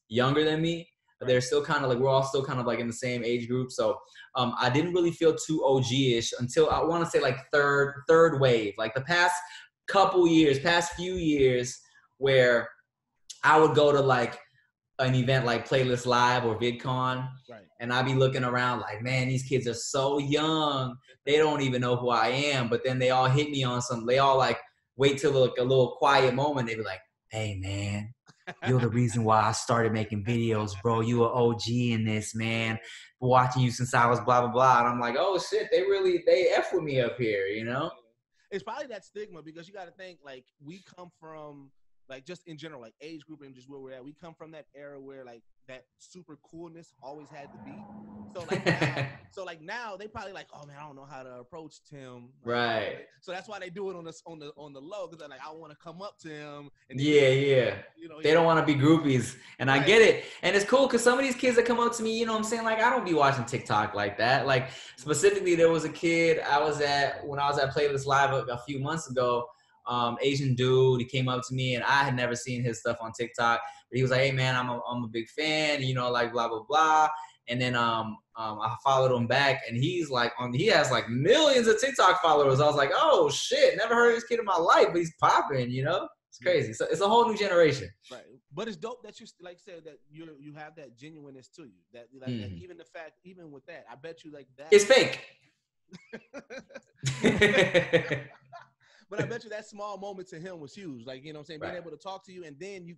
[0.07, 0.89] younger than me.
[1.21, 3.47] They're still kind of like we're all still kind of like in the same age
[3.49, 3.71] group.
[3.71, 3.97] So
[4.35, 8.39] um, I didn't really feel too OG-ish until I want to say like third third
[8.39, 9.35] wave, like the past
[9.87, 11.77] couple years, past few years,
[12.17, 12.69] where
[13.43, 14.37] I would go to like
[14.99, 17.61] an event like Playlist Live or VidCon, Right.
[17.79, 20.95] and I'd be looking around like, man, these kids are so young.
[21.25, 22.67] They don't even know who I am.
[22.69, 24.05] But then they all hit me on some.
[24.05, 24.59] They all like
[24.97, 26.67] wait till like a little quiet moment.
[26.67, 26.99] they'd be like,
[27.31, 28.13] hey man,
[28.67, 31.01] you're the reason why I started making videos, bro.
[31.01, 32.79] You are OG in this, man.
[33.19, 34.79] Watching you since I was blah blah blah.
[34.79, 37.91] And I'm like, oh shit, they really they f with me up here, you know?
[38.51, 41.69] It's probably that stigma because you got to think like we come from
[42.09, 44.03] like just in general like age group and just where we're at.
[44.03, 47.71] We come from that era where like that super coolness always had to be.
[48.33, 51.21] So like now, so like now they probably like, oh man, I don't know how
[51.21, 52.29] to approach Tim.
[52.43, 52.97] Like, Right.
[53.21, 55.29] So that's why they do it on the on the on the low because they're
[55.29, 56.71] like, I want to come up to him.
[56.89, 57.75] And Yeah, yeah.
[57.95, 59.35] You know, They don't want to be groupies.
[59.59, 60.25] And I get it.
[60.41, 62.33] And it's cool because some of these kids that come up to me, you know
[62.33, 62.63] what I'm saying?
[62.63, 64.47] Like, I don't be watching TikTok like that.
[64.47, 68.33] Like, specifically, there was a kid I was at when I was at Playlist Live
[68.33, 69.47] a, a few months ago.
[69.89, 72.97] Um, Asian dude, he came up to me and I had never seen his stuff
[73.01, 73.59] on TikTok.
[73.89, 76.31] But he was like, hey, man, I'm a, I'm a big fan, you know, like,
[76.31, 77.09] blah, blah, blah.
[77.47, 80.53] And then um, um, I followed him back, and he's like on.
[80.53, 82.61] He has like millions of TikTok followers.
[82.61, 85.13] I was like, oh shit, never heard of this kid in my life, but he's
[85.19, 85.71] popping.
[85.71, 86.73] You know, it's crazy.
[86.73, 87.89] So it's a whole new generation.
[88.11, 88.21] Right.
[88.53, 91.79] But it's dope that you like said that you you have that genuineness to you.
[91.91, 92.61] That like that Mhm.
[92.61, 94.67] even the fact even with that, I bet you like that.
[94.71, 95.25] It's fake.
[99.09, 101.05] But I bet you that small moment to him was huge.
[101.05, 101.61] Like, you know what I'm saying?
[101.61, 101.81] Being Right.
[101.81, 102.95] able to talk to you and then you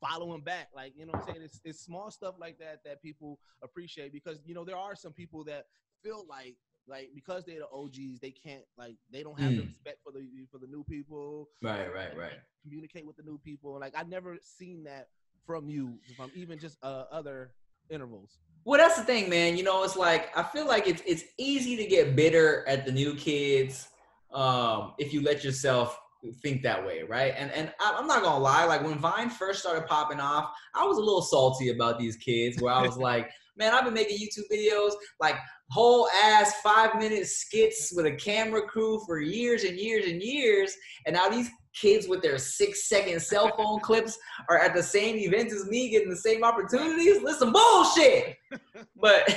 [0.00, 0.68] follow him back.
[0.74, 1.42] Like, you know what I'm saying?
[1.42, 5.12] It's, it's small stuff like that that people appreciate because, you know, there are some
[5.12, 5.66] people that
[6.02, 6.56] feel like,
[6.88, 9.66] like because they're the OGs, they can't like they don't have the Mm.
[9.68, 11.48] respect for the for the new people.
[11.62, 12.32] Right, right, right.
[12.62, 13.78] Communicate with the new people.
[13.78, 15.06] Like I've never seen that
[15.46, 17.52] from you from even just uh, other
[17.88, 18.38] intervals.
[18.64, 19.56] Well, that's the thing, man.
[19.56, 22.90] You know, it's like I feel like it's it's easy to get bitter at the
[22.92, 23.88] new kids
[24.34, 25.98] um, if you let yourself
[26.42, 27.34] think that way, right?
[27.36, 30.84] And and I- I'm not gonna lie, like when Vine first started popping off, I
[30.84, 32.60] was a little salty about these kids.
[32.60, 35.36] Where I was like, man, I've been making YouTube videos, like
[35.70, 40.76] whole ass five minute skits with a camera crew for years and years and years,
[41.06, 44.18] and now these kids with their six second cell phone clips
[44.48, 47.22] are at the same events as me, getting the same opportunities.
[47.22, 48.36] Listen, bullshit.
[48.96, 49.28] But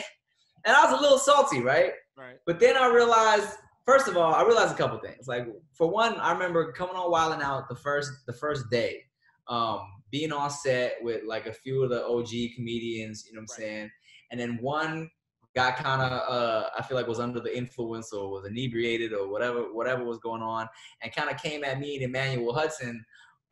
[0.66, 1.92] and I was a little salty, right?
[2.18, 2.36] Right.
[2.46, 3.50] But then I realized,
[3.86, 5.28] first of all, I realized a couple things.
[5.28, 9.04] Like for one, I remember coming on Wildin' Out the first the first day,
[9.48, 13.58] um, being on set with like a few of the OG comedians, you know what
[13.58, 13.91] I'm saying?
[14.32, 15.10] And then one
[15.56, 19.30] got kind of uh, I feel like was under the influence or was inebriated or
[19.30, 20.67] whatever whatever was going on,
[21.02, 23.04] and kind of came at me and Emmanuel Hudson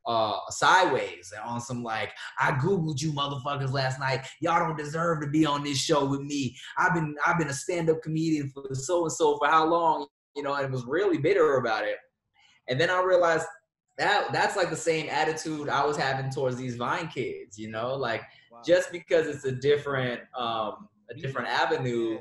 [0.06, 4.26] uh sideways on some like I googled you motherfuckers last night.
[4.42, 6.58] Y'all don't deserve to be on this show with me.
[6.78, 10.44] I've been I've been a stand-up comedian for so and so for how long, you
[10.44, 11.98] know, and was really bitter about it.
[12.70, 13.46] And then I realized
[13.98, 17.94] that that's like the same attitude I was having towards these Vine kids, you know,
[17.94, 18.24] like
[18.66, 22.20] just because it's a different um a different avenue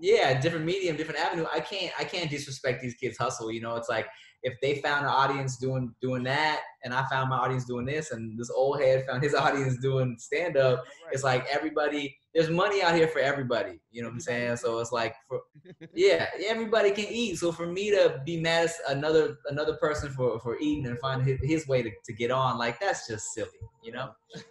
[0.00, 3.76] yeah different medium different avenue i can't i can't disrespect these kids hustle you know?
[3.76, 4.06] It's like
[4.42, 8.10] if they found an audience doing doing that and i found my audience doing this
[8.12, 12.82] and this old head found his audience doing stand up it's like everybody there's money
[12.82, 15.40] out here for everybody you know what i'm saying so it's like for
[15.94, 20.38] yeah everybody can eat so for me to be mad at another another person for
[20.40, 23.48] for eating and find his, his way to, to get on like that's just silly
[23.82, 24.10] you know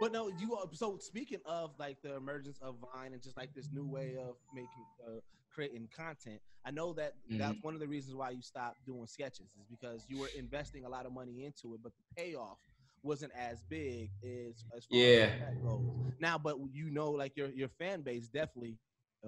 [0.00, 3.54] But no, you are so speaking of like the emergence of Vine and just like
[3.54, 4.68] this new way of making
[5.06, 5.20] uh,
[5.52, 6.40] creating content.
[6.66, 7.62] I know that that's Mhm.
[7.62, 10.88] one of the reasons why you stopped doing sketches is because you were investing a
[10.88, 12.58] lot of money into it, but the payoff
[13.04, 15.26] wasn't as big as as far Yeah.
[15.26, 15.82] as that goes.
[16.20, 18.76] Now, but you know, like your your fan base definitely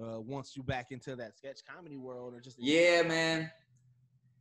[0.01, 3.51] uh, wants you back into that sketch comedy world or just Yeah, man.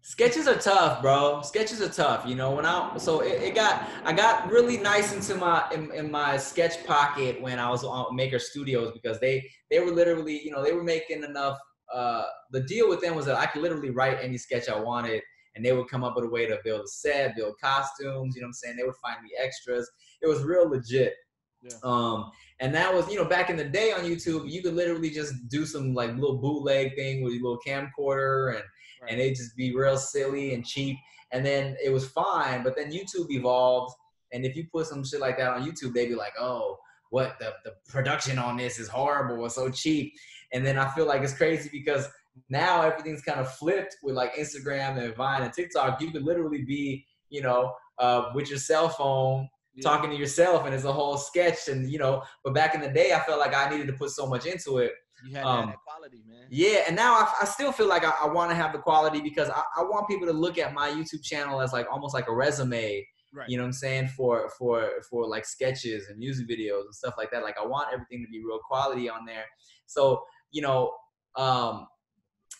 [0.03, 1.42] Sketches are tough, bro.
[1.42, 2.25] Sketches are tough.
[2.27, 5.92] You know, when I so it, it got I got really nice into my in,
[5.92, 10.40] in my sketch pocket when I was on Maker Studios because they they were literally
[10.44, 11.59] you know they were making enough.
[11.92, 15.22] Uh, the deal with them was that I could literally write any sketch I wanted,
[15.57, 18.37] and they would come up with a way to build a set, build costumes.
[18.37, 18.77] You know what I'm saying?
[18.77, 19.90] They would find me extras.
[20.23, 21.14] It was real legit.
[21.62, 21.77] Yeah.
[21.83, 25.11] Um, and that was, you know, back in the day on YouTube, you could literally
[25.11, 28.64] just do some like little bootleg thing with your little camcorder and
[29.09, 30.97] and it'd just be real silly and cheap.
[31.33, 33.95] And then it was fine, but then YouTube evolved.
[34.33, 36.79] And if you put some shit like that on YouTube, they'd be like, oh,
[37.11, 40.12] what the, the production on this is horrible, it's so cheap.
[40.53, 42.09] And then I feel like it's crazy because
[42.49, 46.01] now everything's kind of flipped with like Instagram and Vine and TikTok.
[46.01, 49.49] You could literally be, you know, uh, with your cell phone
[49.83, 52.88] talking to yourself and it's a whole sketch and you know but back in the
[52.88, 54.92] day i felt like i needed to put so much into it
[55.27, 56.46] You had Um, that quality, man.
[56.49, 59.20] yeah, and now I, I still feel like I, I want to have the quality
[59.20, 62.27] because I, I want people to look at my YouTube channel as like almost like
[62.27, 63.07] a resume.
[63.35, 63.49] Right.
[63.51, 67.14] You know what I'm saying for for for like sketches and music videos and stuff
[67.18, 67.42] like that.
[67.42, 69.44] Like I want everything to be real quality on there.
[69.85, 70.22] So
[70.53, 70.92] you know,
[71.37, 71.87] um,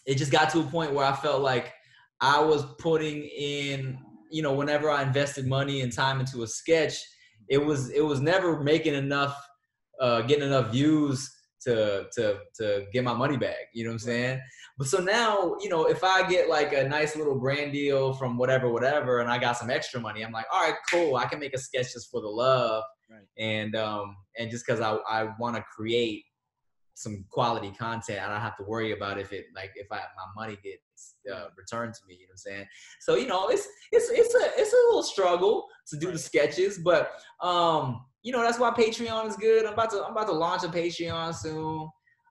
[0.07, 1.73] it just got to a point where I felt like
[2.21, 3.99] I was putting in.
[4.29, 6.99] You know, whenever I invested money and time into a sketch,
[7.49, 9.37] it was it was never making enough,
[10.01, 13.69] uh, getting enough views to to to get my money back.
[13.73, 14.41] You know what I'm saying?
[14.79, 18.37] But so now, you know, if I get like a nice little brand deal from
[18.37, 21.17] whatever, whatever, and I got some extra money, I'm like, all right, cool.
[21.17, 23.23] I can make a sketch just for the love, Right.
[23.39, 26.25] and um, and just because I I want to create
[26.97, 30.27] some quality content, I don't have to worry about if it like if I my
[30.43, 32.15] money gets uh, returned to me.
[32.15, 32.67] You know what I'm saying?
[33.01, 36.79] So you know, it's it's it's a it's a little struggle to do the sketches,
[36.79, 37.11] but
[37.43, 39.67] um, you know that's why Patreon is good.
[39.67, 41.89] I'm about to I'm about to launch a Patreon soon.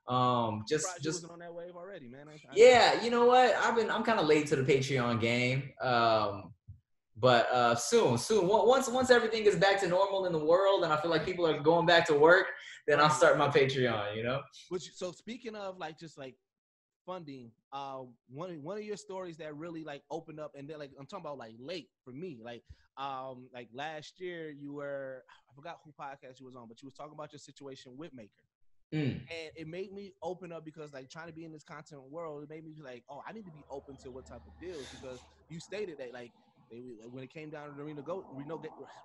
[0.08, 2.28] Um, just just on that wave already, man.
[2.28, 3.56] I- I- yeah, you know what?
[3.56, 5.70] I've been I'm kind of late to the Patreon game.
[5.80, 6.54] Um,
[7.18, 8.46] but uh, soon, soon.
[8.48, 11.48] Once once everything is back to normal in the world, and I feel like people
[11.48, 12.48] are going back to work,
[12.88, 14.16] then I'll start my Patreon.
[14.16, 14.42] You know?
[14.70, 16.36] Which, so speaking of like just like
[17.06, 20.80] funding, uh, one of- one of your stories that really like opened up, and then
[20.80, 22.64] like I'm talking about like late for me, like
[22.98, 26.88] um like last year you were I forgot who podcast you was on, but you
[26.88, 28.32] was talking about your situation with Maker.
[28.94, 29.20] Mm.
[29.20, 32.44] And it made me open up because like trying to be in this content world,
[32.44, 34.54] it made me be like, oh, I need to be open to what type of
[34.62, 35.20] deals because
[35.50, 36.32] you stated that like
[36.72, 38.62] they, when it came down to the renego- reno-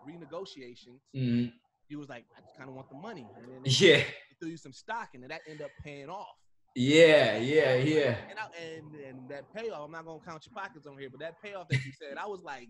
[0.06, 1.52] renegotiations, Mhm.
[1.90, 3.26] You was like, I just kind of want the money.
[3.36, 3.96] And then they, Yeah.
[3.98, 6.36] they threw you some stock, and then that ended up paying off.
[6.76, 8.14] Yeah, yeah, yeah.
[8.30, 11.18] And, I, and and that payoff, I'm not gonna count your pockets on here, but
[11.20, 12.68] that payoff that you said, I was like,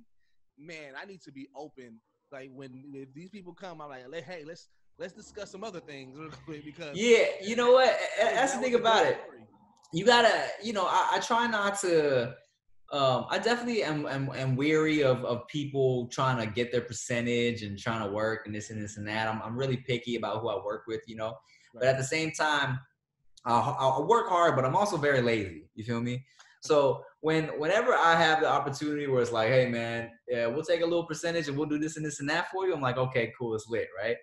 [0.59, 2.00] man, I need to be open.
[2.33, 6.16] Like when if these people come, I'm like, hey, let's let's discuss some other things
[6.18, 7.94] real quick because Yeah, you know what?
[8.18, 9.18] That's the thing about it.
[9.92, 12.35] You gotta, you know, I, I try not to.
[12.92, 17.62] Um, I definitely am, am am weary of of people trying to get their percentage
[17.62, 19.29] and trying to work and this and this and that.
[19.29, 21.37] I'm I'm really picky about who I work with, you know.
[21.72, 22.81] But at the same time,
[23.44, 25.68] I'll, I'll work hard, but I'm also very lazy.
[25.74, 26.24] You feel me?
[26.62, 30.83] So when whenever I have the opportunity where it's like, hey man, yeah, we'll take
[30.83, 32.98] a little percentage and we'll do this and this and that for you, I'm like,
[32.98, 34.16] okay, cool, it's lit, right?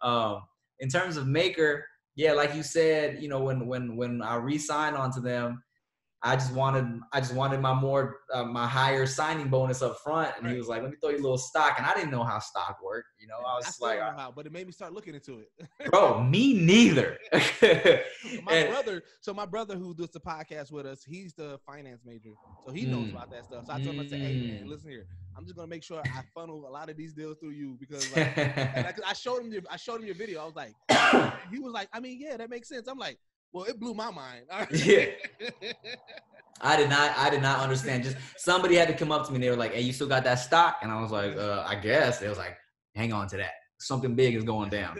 [0.00, 0.42] Um,
[0.80, 1.84] in terms of maker,
[2.16, 5.62] yeah, like you said, you know, when when when I re-signed onto them,
[6.24, 10.32] I just wanted I just wanted my more uh, my higher signing bonus up front,
[10.38, 12.22] and he was like, let me throw you a little stock, and I didn't know
[12.22, 14.66] how stock worked, you know, I was I like, don't know how, but it made
[14.66, 15.48] me start looking into it.
[15.90, 17.18] bro, me neither.
[18.44, 22.02] my And- brother, so my brother who does the podcast with us, he's the finance
[22.04, 23.10] major, so he knows Mm.
[23.12, 23.66] about that stuff.
[23.66, 24.68] So I told him, I said, "Hey man, Mm.
[24.68, 25.06] listen here,
[25.36, 28.12] I'm just gonna make sure I funnel a lot of these deals through you because
[28.14, 30.40] like, I, I showed him, your, I showed him your video.
[30.42, 30.74] I was like,
[31.50, 32.86] he was like, I mean, yeah, that makes sense.
[32.86, 33.18] I'm like,
[33.52, 34.46] well, it blew my mind.
[34.72, 35.06] Yeah.
[36.60, 38.04] I did not I did not understand.
[38.04, 40.06] Just somebody had to come up to me and they were like, Hey, you still
[40.06, 40.76] got that stock?
[40.82, 42.18] And I was like, uh, I guess.
[42.18, 42.56] They was like,
[42.94, 43.52] hang on to that.
[43.80, 44.96] Something big is going down.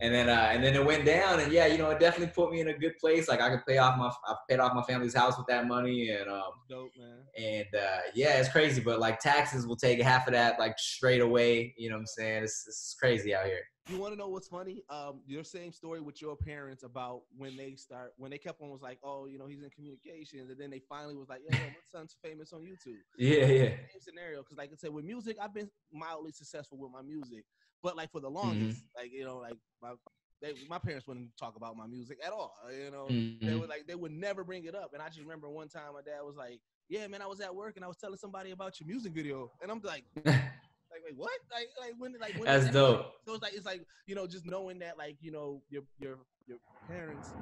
[0.00, 2.50] And then uh, and then it went down and yeah, you know, it definitely put
[2.52, 3.28] me in a good place.
[3.28, 6.10] Like I could pay off my I paid off my family's house with that money
[6.10, 7.18] and um Dope, man.
[7.36, 11.20] and uh, yeah, it's crazy, but like taxes will take half of that like straight
[11.20, 11.74] away.
[11.76, 12.44] You know what I'm saying?
[12.44, 13.60] It's, it's crazy out here.
[13.86, 14.84] You want to know what's funny?
[14.88, 18.70] Um, your same story with your parents about when they start when they kept on
[18.70, 21.68] was like, oh, you know, he's in communications, and then they finally was like, yeah,
[21.68, 23.00] my son's famous on YouTube.
[23.16, 23.76] Yeah, yeah.
[23.92, 27.44] Same scenario, because like I said, with music, I've been mildly successful with my music,
[27.82, 28.72] but like for the Mm-hmm.
[28.72, 29.94] longest, like you know, like my
[30.40, 32.54] they, my parents wouldn't talk about my music at all.
[32.72, 33.56] You know, they Mhm.
[33.56, 34.94] would like they would never bring it up.
[34.94, 37.54] And I just remember one time my dad was like, "Yeah, man, I was at
[37.54, 40.04] work and I was telling somebody about your music video," and I'm like.
[41.02, 41.30] Like wait, what?
[41.50, 42.14] Like, like when?
[42.20, 42.48] Like when?
[42.48, 43.12] That's dope.
[43.26, 46.18] So it's like it's like you know just knowing that like you know your your
[46.46, 47.34] your parents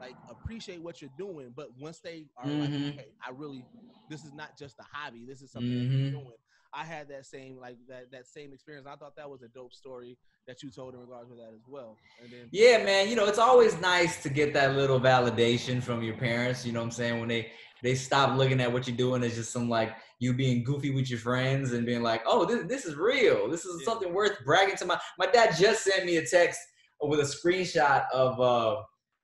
[0.00, 2.58] like appreciate what you're doing, but once they are Mhm.
[2.60, 3.66] like, okay, I really
[4.08, 5.24] this is not just a hobby.
[5.26, 6.12] This is something that Mhm.
[6.12, 6.36] you're doing.
[6.72, 8.86] I had that same like that that same experience.
[8.86, 11.66] I thought that was a dope story that you told in regards to that as
[11.68, 11.96] well.
[12.22, 13.08] And then Yeah, man.
[13.08, 16.64] You know, it's always nice to get that little validation from your parents.
[16.64, 17.20] You know what I'm saying?
[17.20, 17.50] When they
[17.82, 21.10] they stop looking at what you're doing as just some like you being goofy with
[21.10, 23.50] your friends and being like, oh, this this is real.
[23.50, 24.98] This is something worth bragging to my.
[25.18, 26.60] My dad just sent me a text
[27.00, 28.76] with a screenshot of uh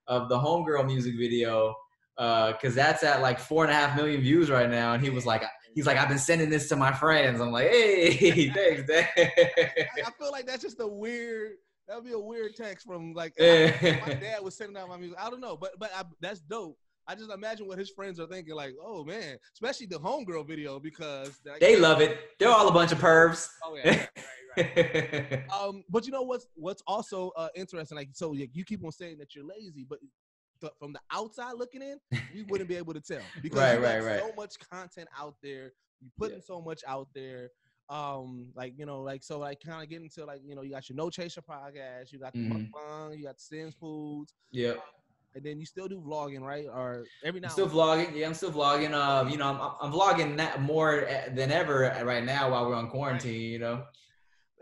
[0.08, 1.74] of the homegirl music video
[2.16, 5.26] because that's at like four and a half million views right now, and he was
[5.26, 5.42] like.
[5.74, 7.40] He's like, I've been sending this to my friends.
[7.40, 9.08] I'm like, hey, thanks, Dad.
[9.16, 11.52] I feel like that's just a weird.
[11.88, 14.96] That would be a weird text from like I- my dad was sending out my
[14.96, 15.18] music.
[15.20, 16.78] I don't know, but but I, that's dope.
[17.08, 20.78] I just imagine what his friends are thinking, like, oh man, especially the homegirl video
[20.78, 22.16] because like, They love it.
[22.38, 23.48] They're all a bunch of pervs.
[23.64, 24.06] Oh yeah,
[24.56, 25.42] right, right, right.
[25.50, 27.96] um, but you know what's what's also uh, interesting?
[27.96, 29.98] Like, so you, you keep on saying that you're lazy, but
[30.62, 31.98] th- from the outside looking in,
[32.34, 34.20] we wouldn't be able to tell because Right, right, right.
[34.20, 35.72] so much content out there.
[36.00, 37.50] You putting so much out there.
[37.88, 40.70] Um, like you know, like so, like kind of getting to like you know, you
[40.70, 42.70] got your No Chaser podcast, you got the Mhm.
[42.72, 44.74] mukbang, you got the Sendz Foods, yeah.
[45.34, 46.66] and then you still do vlogging, right?
[46.72, 48.14] Or every now I'm still vlogging.
[48.16, 48.92] Yeah, I'm still vlogging.
[48.94, 52.74] Uh, you know, I'm, I'm vlogging na- more eh, than ever right now while we're
[52.76, 53.50] on quarantine.
[53.50, 53.84] You know.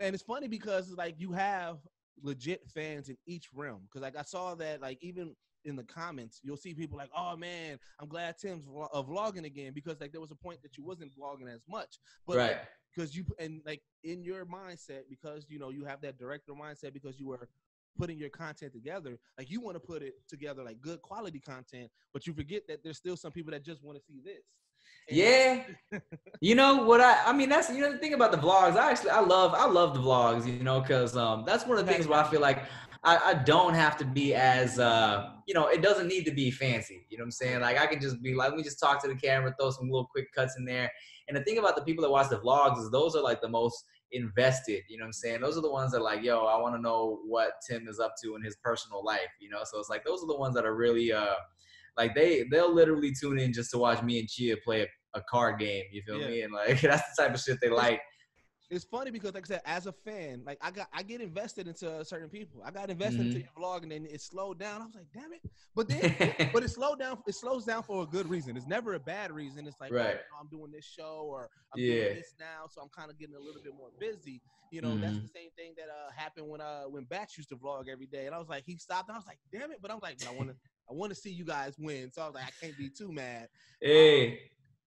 [0.01, 1.77] and it's funny because like you have
[2.21, 3.81] legit fans in each realm.
[3.83, 5.35] Because like I saw that like even
[5.65, 9.45] in the comments, you'll see people like, "Oh man, I'm glad Tim's vlog- uh, vlogging
[9.45, 12.57] again," because like there was a point that you wasn't vlogging as much, but Right.
[12.93, 16.93] because you and like in your mindset because you know you have that director mindset
[16.93, 17.47] because you were
[17.97, 21.91] putting your content together like you want to put it together like good quality content
[22.13, 24.43] but you forget that there's still some people that just want to see this
[25.09, 25.63] Yeah.
[26.41, 28.91] you know what I I mean that's you know the thing about the vlogs I
[28.91, 31.91] actually I love I love the vlogs you know because um that's one of the
[31.91, 32.63] things where I feel like
[33.03, 36.51] I, I don't have to be as uh you know it doesn't need to be
[36.51, 37.61] fancy you know what I'm saying?
[37.61, 39.89] Like I can just be like let me just talk to the camera throw some
[39.89, 40.89] little quick cuts in there.
[41.27, 43.49] And the thing about the people that watch the vlogs is those are like the
[43.49, 43.83] most
[44.13, 45.41] invested you know what I'm saying?
[45.41, 48.15] Those are the ones that like yo I want to know what Tim is up
[48.23, 49.63] to in his personal life you know?
[49.63, 51.35] So it's like those are the ones that are really uh
[51.97, 54.87] like they they'll literally tune in just to watch me and Chia play a,
[55.17, 55.83] a card game.
[55.91, 56.27] You feel Yeah.
[56.27, 56.41] me?
[56.41, 58.01] And like that's the type of shit they like.
[58.69, 61.67] it's funny because like I said, as a fan, like I got I get invested
[61.67, 62.61] into certain people.
[62.65, 63.43] I got invested into Mhm.
[63.43, 64.81] your vlog and then it slowed down.
[64.81, 65.41] I was like, damn it.
[65.75, 66.01] But then
[66.53, 68.55] but it slowed down it slows down for a good reason.
[68.55, 69.67] It's never a bad reason.
[69.67, 70.13] It's like, oh, Right.
[70.15, 72.03] know, I'm doing this show or I'm Yeah.
[72.05, 74.41] doing this now, so I'm kind of getting a little bit more busy.
[74.69, 75.23] You know, that's Mhm.
[75.23, 78.25] the same thing that uh happened when uh when Bach used to vlog every day.
[78.25, 79.79] And I was like, he stopped and I was like, damn it.
[79.81, 80.53] But I'm like, I wanna
[80.91, 82.11] I wanna see you guys win.
[82.11, 83.47] So I was like, I can't be too mad.
[83.81, 84.39] Hey,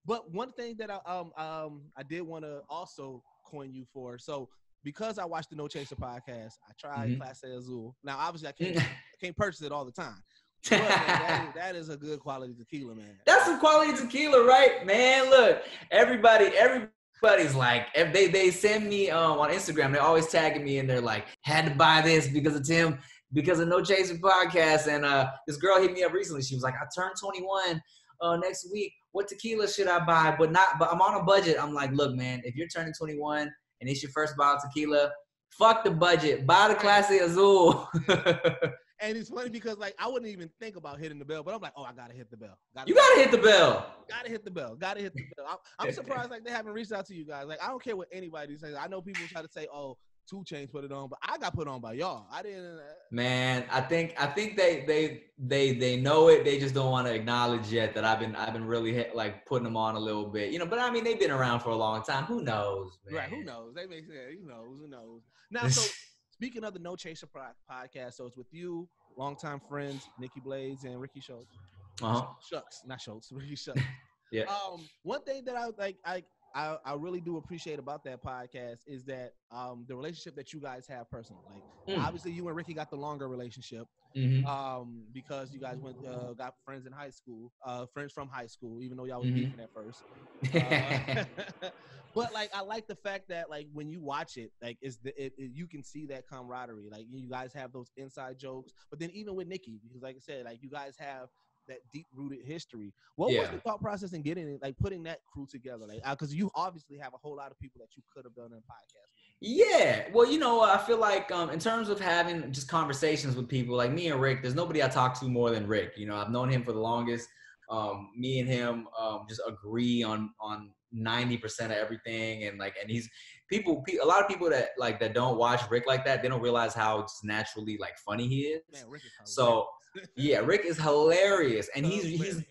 [0.05, 4.17] But one thing that I um um I did want to also coin you for.
[4.17, 4.49] So
[4.83, 7.17] because I watched the No Chaser podcast, I tried Mhm.
[7.19, 7.95] Clase Azul.
[8.03, 8.77] Now obviously I can't
[9.15, 10.21] I can't purchase it all the time.
[10.69, 13.17] But man, that, is, that is a good quality tequila, man.
[13.25, 15.29] that's some quality tequila, right, man?
[15.29, 20.63] Look, everybody, everybody's like, if they they send me um on Instagram, they're always tagging
[20.63, 22.97] me and they're like, had to buy this because of Tim,
[23.35, 24.87] because of No Chaser podcast.
[24.87, 26.41] And uh, this girl hit me up recently.
[26.41, 27.81] She was like, I turned 21
[28.21, 28.93] uh next week.
[29.11, 30.35] What tequila should I buy?
[30.39, 31.57] But not, but I'm on a budget.
[31.61, 33.41] I'm like, look, man, if you're turning 21
[33.81, 35.11] and it's your first bottle of tequila,
[35.49, 36.47] fuck the budget.
[36.47, 37.87] Buy the Clase Azul.
[39.01, 41.61] And it's funny because like I wouldn't even think about hitting the bell, but I'm
[41.61, 42.57] like, oh, I gotta hit the bell.
[42.73, 43.93] Gotta you gotta hit the bell.
[44.09, 44.75] Gotta hit the bell.
[44.75, 45.61] Gotta hit the bell.
[45.79, 47.45] I'm, I'm surprised like they haven't reached out to you guys.
[47.45, 48.73] Like I don't care what anybody says.
[48.79, 49.97] I know people try to say, "Oh,
[50.29, 52.27] 2 Chainz put it on," but I got put on by y'all.
[52.31, 52.77] I didn't.
[52.77, 56.43] Uh, Man, I think I think they they they they know it.
[56.43, 59.45] They just don't want to acknowledge yet that I've been I've been really hit, like
[59.45, 60.65] putting them on a little bit, you know.
[60.65, 62.25] But I mean, they've been around for a long time.
[62.25, 63.15] Who knows, man?
[63.15, 63.29] Right?
[63.29, 63.73] Who knows?
[63.75, 64.17] They make sense.
[64.39, 64.77] Who knows?
[64.81, 65.21] Who knows?
[65.51, 65.81] Now, so
[66.31, 70.99] speaking of the No Chaser podcast, so it's with you, longtime friends Nikki Blades and
[70.99, 71.55] Ricky Schultz.
[72.01, 72.25] Uh-huh.
[72.49, 73.31] Shucks, not Schultz.
[73.31, 73.81] Ricky Schultz.
[74.31, 74.45] Yeah.
[74.45, 76.23] Um, one thing that I like, I,
[76.55, 80.59] I, I really do appreciate about that podcast is that um, the relationship that you
[80.61, 81.43] guys have personally.
[81.49, 81.97] Like, Mm.
[81.99, 84.43] obviously, you and Ricky got the longer relationship Mhm.
[84.47, 88.47] um, because you guys went uh, got friends in high school, uh, friends from high
[88.47, 89.31] school, even though y'all was Mhm.
[89.31, 90.03] beefing at first.
[90.55, 90.99] Uh,
[92.13, 95.09] but like, I like the fact that like when you watch it, like, is the
[95.21, 96.89] it, it- you can see that camaraderie.
[96.91, 100.19] Like, you guys have those inside jokes, but then even with Nikki, because like I
[100.19, 101.29] said, like you guys have
[101.67, 102.93] that deep rooted history.
[103.15, 105.85] What was the thought process in getting it, like putting that crew together?
[105.87, 108.51] Like, because you obviously have a whole lot of people that you could have done
[108.51, 109.09] in a podcast.
[109.41, 113.47] Yeah, well, you know, I feel like um, in terms of having just conversations with
[113.47, 115.93] people, like me and Rick, there's nobody I talk to more than Rick.
[115.97, 117.27] You know, I've known him for the longest.
[117.69, 122.75] Um, me and him um, just agree on on ninety percent of everything, and like,
[122.81, 123.09] and he's
[123.49, 123.83] people.
[123.87, 126.41] Pe- a lot of people that like that don't watch Rick like that, they don't
[126.41, 128.61] realize how just naturally like funny he is.
[128.71, 129.67] Man, Rick is So
[130.15, 132.43] yeah, Rick is hilarious, and he's he's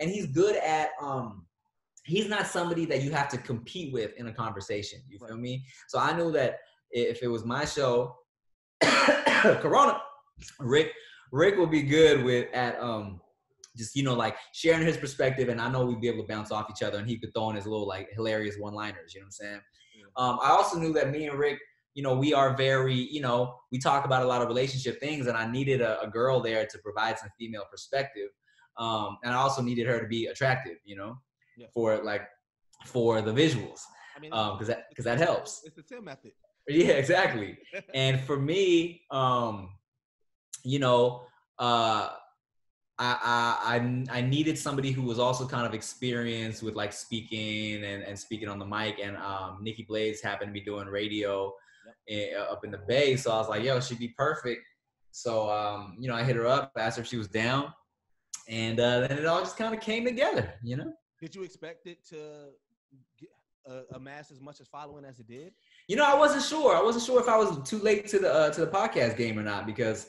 [0.00, 1.46] and he's good at um
[2.04, 5.00] he's not somebody that you have to compete with in a conversation.
[5.08, 5.64] You feel me?
[5.88, 8.16] So I knew that if it was my show,
[8.82, 10.00] Corona,
[10.60, 10.92] Rick
[11.32, 13.20] Rick will be good with at um
[13.76, 16.50] just you know like sharing his perspective, and I know we'd be able to bounce
[16.50, 19.14] off each other, and he could throw in his little like hilarious one liners.
[19.14, 19.60] You know what I'm saying?
[20.16, 21.58] Um, I also knew that me and Rick,
[21.96, 25.26] you know, we are very, you know, we talk about a lot of relationship things,
[25.28, 28.28] and I needed a, a girl there to provide some female perspective,
[28.76, 31.16] um, and I also needed her to be attractive, you know,
[31.56, 31.68] Yeah.
[31.72, 32.24] for like
[32.84, 33.80] for the visuals,
[34.14, 35.62] I mean, because that because that helps.
[35.64, 36.32] It's the Tim method.
[36.68, 37.58] Yeah, exactly.
[37.94, 39.70] and for me, um,
[40.64, 41.24] you know,
[41.58, 42.10] uh,
[42.98, 47.84] I, I I I needed somebody who was also kind of experienced with like speaking
[47.84, 48.98] and, and speaking on the mic.
[49.02, 51.54] And um, Nikki Blades happened to be doing radio
[52.08, 54.62] eh, up in the Bay, so I was like, yo, she'd be perfect.
[55.12, 57.72] So um, you know, I hit her up, asked her if she was down,
[58.48, 60.54] and uh, then it all just kind of came together.
[60.62, 60.92] You know.
[61.20, 62.50] Did you expect it to
[63.18, 63.30] get,
[63.68, 65.52] uh, amass as much as following as it did?
[65.88, 66.76] You know, I wasn't sure.
[66.76, 69.38] I wasn't sure if I was too late to the uh, to the podcast game
[69.38, 70.06] or not because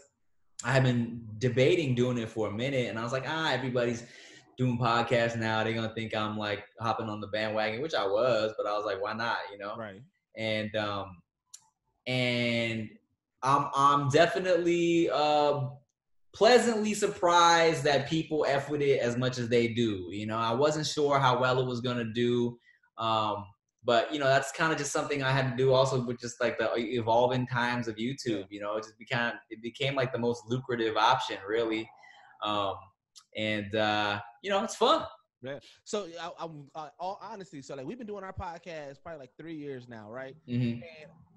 [0.63, 4.03] I had been debating doing it for a minute, and I was like, ah, everybody's
[4.57, 5.63] doing podcasts now.
[5.63, 8.86] They're gonna think I'm like hopping on the bandwagon, which I was, but I was
[8.86, 9.38] like, why not?
[9.51, 9.75] You know.
[9.78, 10.01] Right.
[10.36, 11.17] And um,
[12.08, 12.89] and
[13.43, 15.68] I'm I'm definitely uh
[16.34, 20.08] pleasantly surprised that people f with it as much as they do.
[20.12, 22.58] You know, I wasn't sure how well it was gonna do.
[22.97, 23.45] Um,
[23.84, 26.41] but you know that's kind of just something I had to do also with just
[26.41, 28.45] like the evolving times of YouTube.
[28.49, 31.89] You know, it just became it became like the most lucrative option really,
[32.43, 32.76] um,
[33.36, 35.03] and uh, you know it's fun.
[35.41, 35.59] Yeah.
[35.83, 37.61] So I, I'm uh, all honesty.
[37.61, 40.35] So like we've been doing our podcast probably like three years now, right?
[40.47, 40.73] Mhm.
[40.73, 40.83] And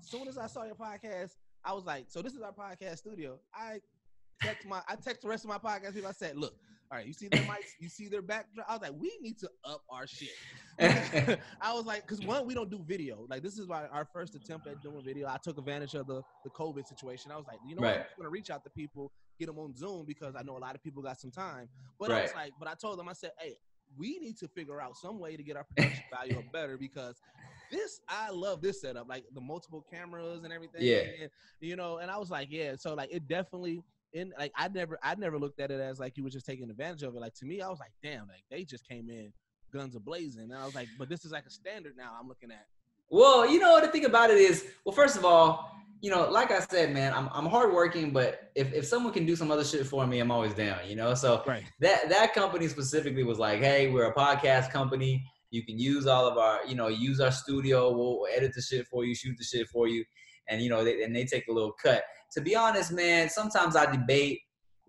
[0.01, 1.33] as soon as I saw your podcast,
[1.65, 3.39] I was like, so this is our podcast studio.
[3.55, 3.81] I
[4.43, 6.09] text my I text the rest of my podcast people.
[6.09, 6.55] I said, look,
[6.91, 8.67] all right, you see their mics, you see their backdrop.
[8.69, 10.31] I was like, we need to up our shit.
[11.61, 13.27] I was like, because one, we don't do video.
[13.29, 15.29] Like this is my, our first attempt at doing video.
[15.29, 17.31] I took advantage of the the COVID situation.
[17.31, 17.97] I was like, you know, what?
[17.97, 20.59] I'm just gonna reach out to people, get them on Zoom because I know a
[20.59, 21.69] lot of people got some time.
[21.99, 23.57] But I was like, but I told them, I said, hey,
[23.97, 27.21] we need to figure out some way to get our production value up better because
[27.71, 30.83] this I love this setup, like the multiple cameras and everything.
[30.83, 31.03] Yeah.
[31.21, 31.31] and,
[31.61, 32.75] you know, and I was like, yeah.
[32.77, 33.83] So like it definitely
[34.13, 36.69] in like I never I never looked at it as like you were just taking
[36.71, 37.21] advantage of it.
[37.21, 39.33] Like to me, I was like, damn, like they just came in
[39.73, 40.45] guns a blazing.
[40.45, 42.67] And I was like, but this is like a standard now I'm looking at.
[43.09, 46.51] Well, you know, the thing about it is, well, first of all, you know, like
[46.51, 49.87] I said, man, I'm I'm hardworking, but if, if someone can do some other shit
[49.87, 51.15] for me, I'm always down, you know.
[51.15, 51.65] So Right.
[51.81, 55.23] that that company specifically was like, hey, we're a podcast company.
[55.51, 57.91] You can use all of our, you know, use our studio.
[57.93, 60.05] We'll edit the shit for you, shoot the shit for you,
[60.49, 62.03] and you know, they, and they take a little cut.
[62.35, 64.41] To be honest, man, sometimes I debate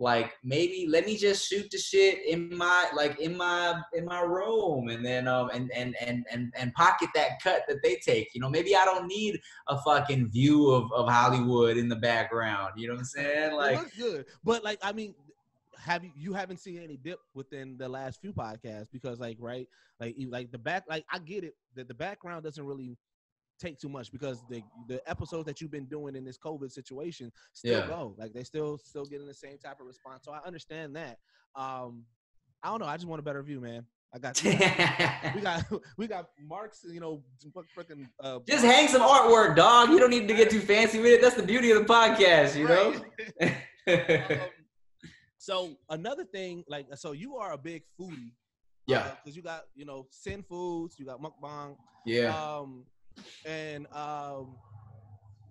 [0.02, 4.22] like maybe let me just shoot the shit in my like in my in my
[4.22, 8.34] room and then um and and and and, and pocket that cut that they take
[8.34, 8.50] you know?
[8.50, 12.94] Maybe i don't need a fucking view of, of hollywood in the background you know
[12.94, 13.52] what i'm saying?
[13.52, 15.14] It like looks good, but like I mean,
[15.78, 19.68] have you you haven't seen any dip within the last few podcasts because like right
[20.00, 22.98] like like the back like I get it that the background doesn't really
[23.62, 27.32] take too much because the the episodes that you've been doing in this COVID situation
[27.54, 27.88] still Yeah.
[27.88, 30.24] go like they still still getting the same type of response.
[30.26, 31.20] So I understand that.
[31.56, 32.06] Um,
[32.64, 32.86] I don't know.
[32.88, 33.86] I just want a better view, man.
[34.14, 35.64] I got we got
[35.98, 37.24] we got, Mark's, you know,
[37.78, 41.14] freaking uh, just hang some artwork dog you don't need to get too fancy with
[41.14, 42.94] it that's the beauty of the podcast you know
[43.88, 44.50] Um,
[45.38, 48.34] so another thing, like, so you are a big foodie,
[48.86, 52.84] yeah because you got you know Sendz Foods, you got Mukbang, yeah um,
[53.46, 54.58] and um,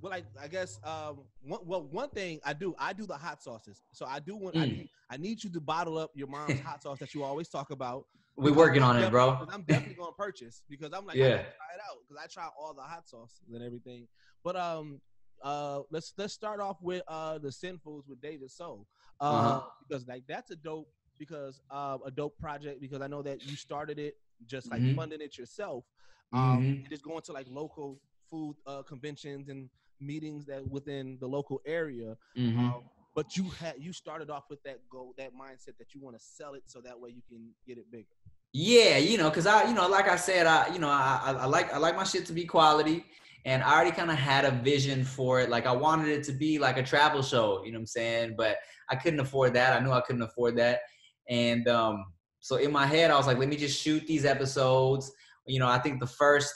[0.00, 3.42] well, like I guess um, one, well, one thing I do, I do the hot
[3.42, 3.82] sauces.
[3.92, 4.76] So I do want, I, Mm.
[4.76, 7.70] need, I need you to bottle up your mom's hot sauce that you always talk
[7.70, 8.04] about.
[8.36, 11.36] we because working I'm on it bro I'm definitely gonna purchase because I'm like, Yeah.
[11.36, 14.08] I try it out because I try all the hot sauces and everything.
[14.42, 15.00] But um,
[15.42, 18.86] uh, let's let's start off with uh the Sendz Foods with David So,
[19.20, 19.60] uh, Uh-huh.
[19.88, 20.88] because like that's a dope
[21.18, 24.14] because uh, a dope project because I know that you started it
[24.46, 24.94] just like Mhm.
[24.94, 25.84] funding it yourself.
[26.32, 26.68] Um, Mhm.
[26.82, 28.00] and just going to like local
[28.30, 29.68] food uh, conventions and
[30.00, 32.16] meetings that within the local area.
[32.36, 32.58] Mhm.
[32.58, 32.82] Um,
[33.14, 36.24] but you had you started off with that goal, that mindset that you want to
[36.24, 38.06] sell it so that way you can get it bigger.
[38.52, 41.32] Yeah, you know, cause I, you know, like I said, I, you know, I, I,
[41.32, 43.04] I like, I like my shit to be quality,
[43.44, 45.50] and I already kind of had a vision for it.
[45.50, 48.34] Like I wanted it to be like a travel show, you know what I'm saying?
[48.36, 48.58] But
[48.88, 49.72] I couldn't afford that.
[49.80, 50.80] I knew I couldn't afford that,
[51.28, 52.04] and um,
[52.40, 55.12] so in my head, I was like, let me just shoot these episodes.
[55.46, 56.52] You know, I think the first,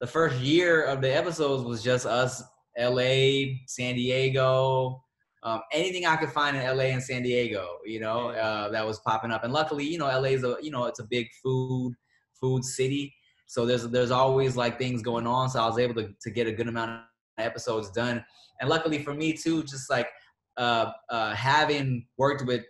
[0.00, 2.42] the first year of the episodes was just us,
[2.76, 5.02] L.A., San Diego,
[5.44, 9.00] um, anything I could find in LA and San Diego, you know, uh, that was
[9.00, 9.42] popping up.
[9.42, 11.94] And luckily, you know, LA is a, you know, it's a big food,
[12.40, 13.12] food city.
[13.46, 15.50] So there's, there's always like things going on.
[15.50, 18.24] So I was able to, to get a good amount of episodes done.
[18.60, 20.08] And luckily for me too, just like,
[20.56, 22.62] uh, uh, having worked with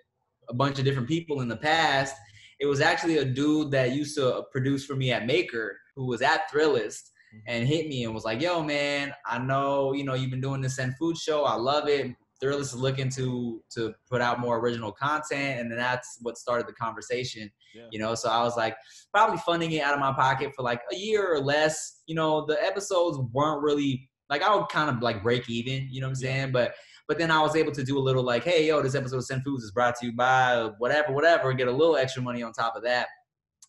[0.48, 2.14] a bunch of different people in the past,
[2.62, 6.22] it was actually a dude that used to produce for me at Maker who was
[6.22, 7.10] at Thrillist.
[7.34, 7.38] Mm-hmm.
[7.46, 10.60] and hit me and was like, "Yo, man, I know you know you've been doing
[10.60, 11.44] this Sendz Food show.
[11.44, 12.14] I love it.
[12.44, 16.66] Thrillist is looking to to put out more original content, and then that's what started
[16.66, 17.50] the conversation.
[17.74, 17.86] Yeah.
[17.90, 18.76] You know, so I was like,
[19.14, 22.02] probably funding it out of my pocket for like a year or less.
[22.06, 25.88] You know, the episodes weren't really like I would kind of like break even.
[25.90, 26.52] You know what I'm saying?
[26.52, 26.74] But
[27.08, 29.24] but then I was able to do a little like, hey, yo, this episode of
[29.24, 32.52] Sendz Foods is brought to you by whatever, whatever, get a little extra money on
[32.52, 33.08] top of that.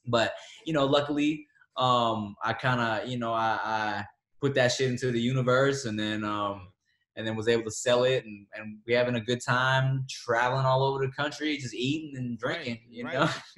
[0.06, 0.34] But
[0.66, 4.06] you know, luckily, um, I kind of, you know, I, I
[4.40, 6.68] put that shit into the universe, and then, um,
[7.16, 10.66] and then was able to sell it, and, and we having a good time traveling
[10.66, 13.30] all over the country, just eating and drinking, you know.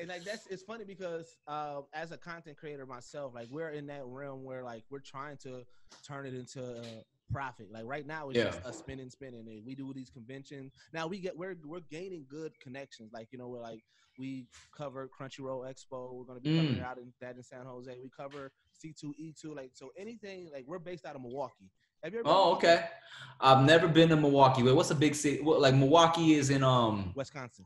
[0.00, 3.86] and like that's it's funny because uh, as a content creator myself, like we're in
[3.86, 5.64] that realm where like we're trying to
[6.06, 6.82] turn it into
[7.32, 7.66] profit.
[7.72, 8.44] Like right now, it's Yeah.
[8.44, 9.46] just a spinning, spinning.
[9.48, 10.72] And we do these conventions.
[10.92, 13.12] Now we get we're we're gaining good connections.
[13.12, 13.82] Like you know, we're like
[14.18, 16.12] we cover Crunchyroll Expo.
[16.12, 16.84] We're gonna be covering Mm.
[16.84, 17.90] out in that in San Jose.
[18.02, 18.52] We cover
[18.84, 19.54] C2E2.
[19.56, 21.70] Like so, anything like we're based out of Milwaukee.
[22.02, 22.28] Have you ever?
[22.28, 22.66] Oh, Milwaukee?
[22.66, 22.84] okay.
[23.40, 24.62] I've never been to Milwaukee.
[24.62, 25.40] Wait, what's a big city?
[25.42, 27.12] What, like Milwaukee is in um.
[27.14, 27.64] Wisconsin.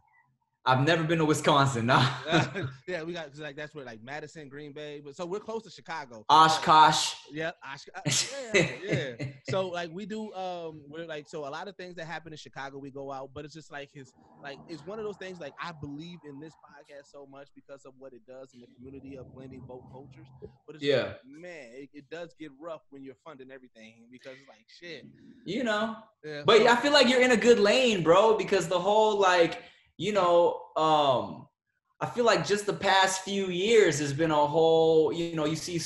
[0.68, 1.86] I've never been to Wisconsin.
[1.86, 2.04] No.
[2.88, 5.70] yeah, we got like that's where like Madison, Green Bay, but so we're close to
[5.70, 6.24] Chicago.
[6.28, 7.14] Oshkosh.
[7.30, 8.32] Yeah, Oshkosh.
[8.54, 9.26] Yeah, yeah.
[9.48, 12.36] So like we do, um, we're like so a lot of things that happen in
[12.36, 14.12] Chicago, we go out, but it's just like his
[14.42, 15.38] like it's one of those things.
[15.38, 18.66] Like I believe in this podcast so much because of what it does in the
[18.76, 20.26] community of blending both cultures.
[20.66, 21.02] But it's Yeah.
[21.02, 25.04] like, man, it, it does get rough when you're funding everything because it's like shit.
[25.44, 25.96] You know.
[26.24, 29.62] Yeah, But I feel like you're in a good lane, bro, because the whole like,
[29.96, 31.48] you know, um
[32.00, 35.56] I feel like just the past few years there's been a whole, you know, you
[35.56, 35.78] see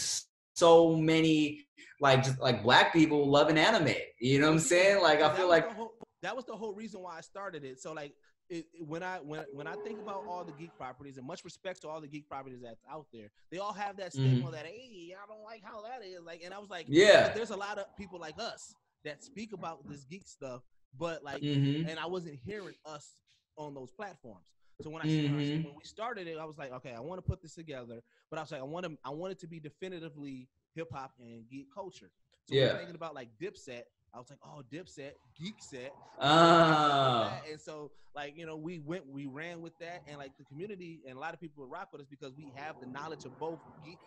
[0.55, 1.67] so many
[2.01, 3.95] like just like black people loving anime.
[4.21, 5.03] You know what I'm saying?
[5.03, 5.93] Like I feel like whole,
[6.23, 7.81] that was the whole reason why I started it.
[7.81, 8.15] So like
[8.49, 11.45] it, it- when I when when I think about all the geek properties and much
[11.45, 14.53] respect to all the geek properties that's out there, they all have that stigma Mhm.
[14.53, 16.21] that hey, I don't like how that is.
[16.25, 17.33] Like, and I was like, Yeah.
[17.35, 20.63] there's a lot of people like us that speak about this geek stuff,
[20.99, 21.89] but like, Mhm.
[21.89, 23.15] and I wasn't hearing us
[23.57, 24.47] on those platforms.
[24.83, 25.65] So when I, I Mhm.
[25.65, 28.39] when we started it, I was like, okay, I want to put this together, but
[28.39, 31.47] I was like, I want to I want it to be definitively hip hop and
[31.49, 32.11] geek culture.
[32.45, 32.73] So Yeah.
[32.73, 33.83] we're thinking about like Dipset,
[34.15, 35.95] I was like, oh, Dipset, Geek Set.
[36.19, 37.41] Ah.
[37.51, 41.01] And so, like, you know, we went, we ran with that, and like the community
[41.07, 43.39] and a lot of people would rock with us because we have the knowledge of
[43.39, 44.01] both geek.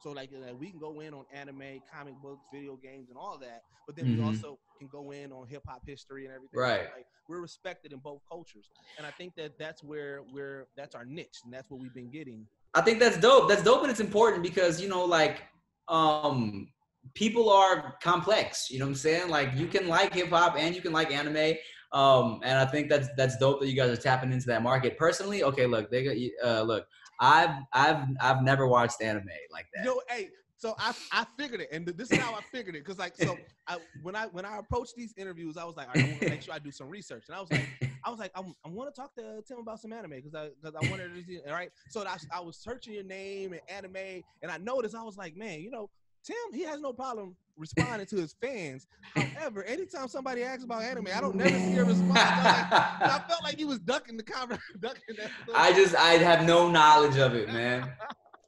[0.00, 3.38] So like uh, we can go in on anime, comic books, video games, and all
[3.38, 4.24] that, but then we Mhm.
[4.24, 6.58] also can go in on hip hop history and everything.
[6.58, 6.88] Right.
[6.96, 11.04] like, we're respected in both cultures, and I think that that's where we're that's our
[11.04, 12.46] niche, and that's what we've been getting.
[12.74, 13.48] I think that's dope.
[13.48, 15.42] That's dope and it's important because you know, like,
[15.88, 16.72] um,
[17.14, 18.70] people are complex.
[18.70, 19.28] You know what I'm saying?
[19.28, 21.56] Like, you can like hip hop and you can like anime.
[21.92, 24.96] Um, and I think that's that's dope that you guys are tapping into that market.
[24.96, 26.16] Personally, okay, look, they got
[26.48, 26.86] uh, look.
[27.20, 29.84] I've I've I've never watched anime like that.
[29.84, 32.98] Yo, hey, so I I figured it, and this is how I figured it, because
[32.98, 36.22] like so I when I when I approached these interviews, I was like, I want
[36.22, 37.68] to make sure I do some research, and I was like,
[38.04, 40.48] I was like, I I want to talk to Tim about some anime because I
[40.60, 41.70] because I wanted to, see- all right.
[41.88, 45.36] So I, I was searching your name and anime, and I noticed I was like,
[45.36, 45.90] man, you know,
[46.24, 48.86] Tim, he has no problem responding to his fans.
[49.14, 52.18] However, anytime somebody asks about anime, I don't never see a response.
[52.18, 54.62] I, like, I felt like he was ducking the conversation.
[54.80, 55.16] Ducking
[55.54, 57.90] I just I have no knowledge of it, man.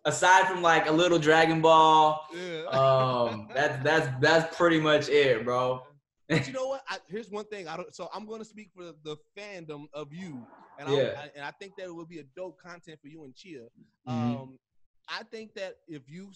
[0.05, 2.63] Aside from like a little Dragon Ball, Yeah.
[2.67, 5.83] um, that's that's that's pretty much it, bro.
[6.29, 6.83] But you know what?
[6.89, 7.69] I, here's one thing.
[7.69, 7.95] I don't.
[7.95, 10.47] So I'm going to speak for the fandom of you,
[10.79, 11.13] and I, Yeah.
[11.19, 13.67] I and I think that it would be a dope content for you and Chia.
[14.09, 14.13] Mhm.
[14.43, 14.59] Um,
[15.09, 16.31] I think that if you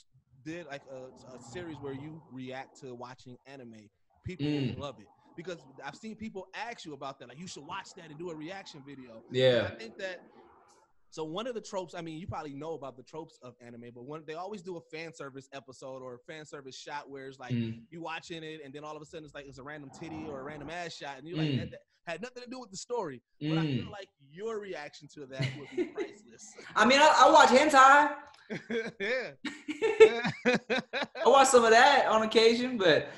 [0.46, 3.90] did like a, a series where you react to watching anime,
[4.24, 4.78] people Mm.
[4.78, 7.28] love it because I've seen people ask you about that.
[7.28, 9.24] Like you should watch that and do a reaction video.
[9.30, 9.58] Yeah.
[9.58, 10.20] And I think that.
[11.10, 13.84] So one of the tropes, I mean, you probably know about the tropes of anime,
[13.94, 17.26] but one they always do a fan service episode or a fan service shot where
[17.26, 17.74] it's like Mm.
[17.90, 20.26] you watching it and then all of a sudden it's like it's a random titty
[20.28, 21.58] or a random ass shot and you're like Mm.
[21.58, 23.22] that, that had nothing to do with the story.
[23.40, 23.90] But I feel Mm.
[23.92, 26.54] like your reaction to that would be priceless.
[26.74, 28.14] I mean, I, I watch hentai.
[29.00, 29.30] Yeah.
[30.46, 33.08] I watch some of that on occasion, but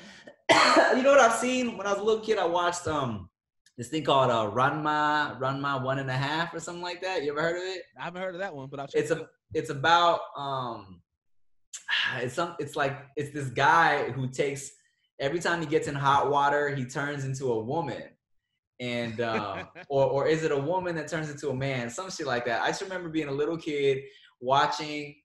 [0.95, 2.37] you know what I've seen when I was a little kid?
[2.37, 3.29] I watched um
[3.77, 7.23] this thing called uh, Ranma Ranma One and a Half or something like that.
[7.23, 7.83] You ever heard of it?
[7.99, 9.27] I haven't heard of that one, but I'll check It's a out.
[9.53, 11.01] it's about um
[12.17, 14.71] it's some it's like it's this guy who takes
[15.19, 18.03] every time he gets in hot water he turns into a woman
[18.79, 22.25] and uh, or or is it a woman that turns into a man some shit
[22.25, 23.97] like that i just remember being a little kid
[24.41, 25.15] watching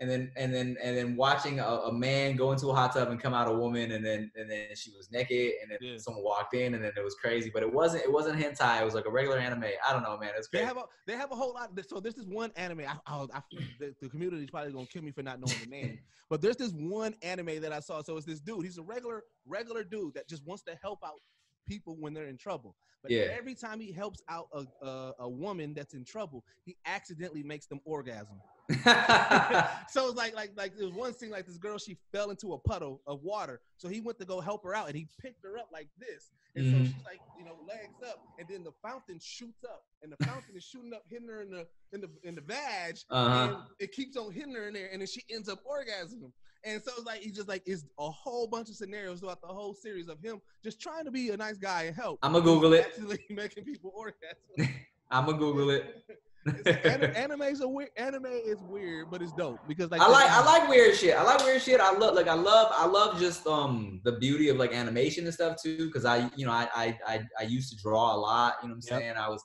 [0.00, 3.10] and then and then and then watching a, a man go into a hot tub
[3.10, 5.96] and come out a woman, and then and then she was naked, and then Yeah.
[5.98, 7.48] someone walked in, and then it was crazy.
[7.54, 8.80] But it wasn't it wasn't hentai.
[8.82, 9.64] It was like a regular anime.
[9.88, 10.30] I don't know, man.
[10.36, 10.66] It's They crazy.
[10.66, 11.70] have a they have a whole lot.
[11.88, 12.80] So there's this one anime.
[12.80, 13.42] I, I, I
[13.78, 15.96] the, the community is probably gonna kill me for not knowing the name,
[16.28, 18.02] but there's this one anime that I saw.
[18.02, 18.64] So it's this dude.
[18.64, 21.20] He's a regular regular dude that just wants to help out
[21.68, 22.74] people when they're in trouble.
[23.02, 23.26] But Yeah.
[23.32, 27.66] every time he helps out a, a a woman that's in trouble, he accidentally makes
[27.66, 28.40] them orgasm.
[29.88, 32.52] so it's like like like there was one scene like this girl she fell into
[32.54, 35.42] a puddle of water so he went to go help her out and he picked
[35.44, 36.70] her up like this and Mhm.
[36.70, 40.24] so she's like you know legs up and then the fountain shoots up and the
[40.24, 43.48] fountain is shooting up hitting her in the in the in the vag Uh-huh.
[43.54, 46.32] and it keeps on hitting her in there and then she ends up orgasming
[46.64, 49.46] and so it's like he's just like it's a whole bunch of scenarios throughout the
[49.48, 52.72] whole series of him just trying to be a nice guy and help I'ma Google
[52.72, 52.86] it.
[52.86, 54.74] actually making people orgasm
[55.10, 56.02] I'm gonna Google it.
[56.46, 60.44] An- anime's a weird anime is weird but it's dope because like I like I
[60.44, 61.16] like weird shit.
[61.16, 61.80] I like weird shit.
[61.80, 65.32] I love like I love I love just um the beauty of like animation and
[65.32, 65.90] stuff too.
[65.90, 68.54] Cause I you know I I I, I used to draw a lot.
[68.62, 69.00] You know what I'm Yep.
[69.00, 69.16] saying?
[69.16, 69.42] I was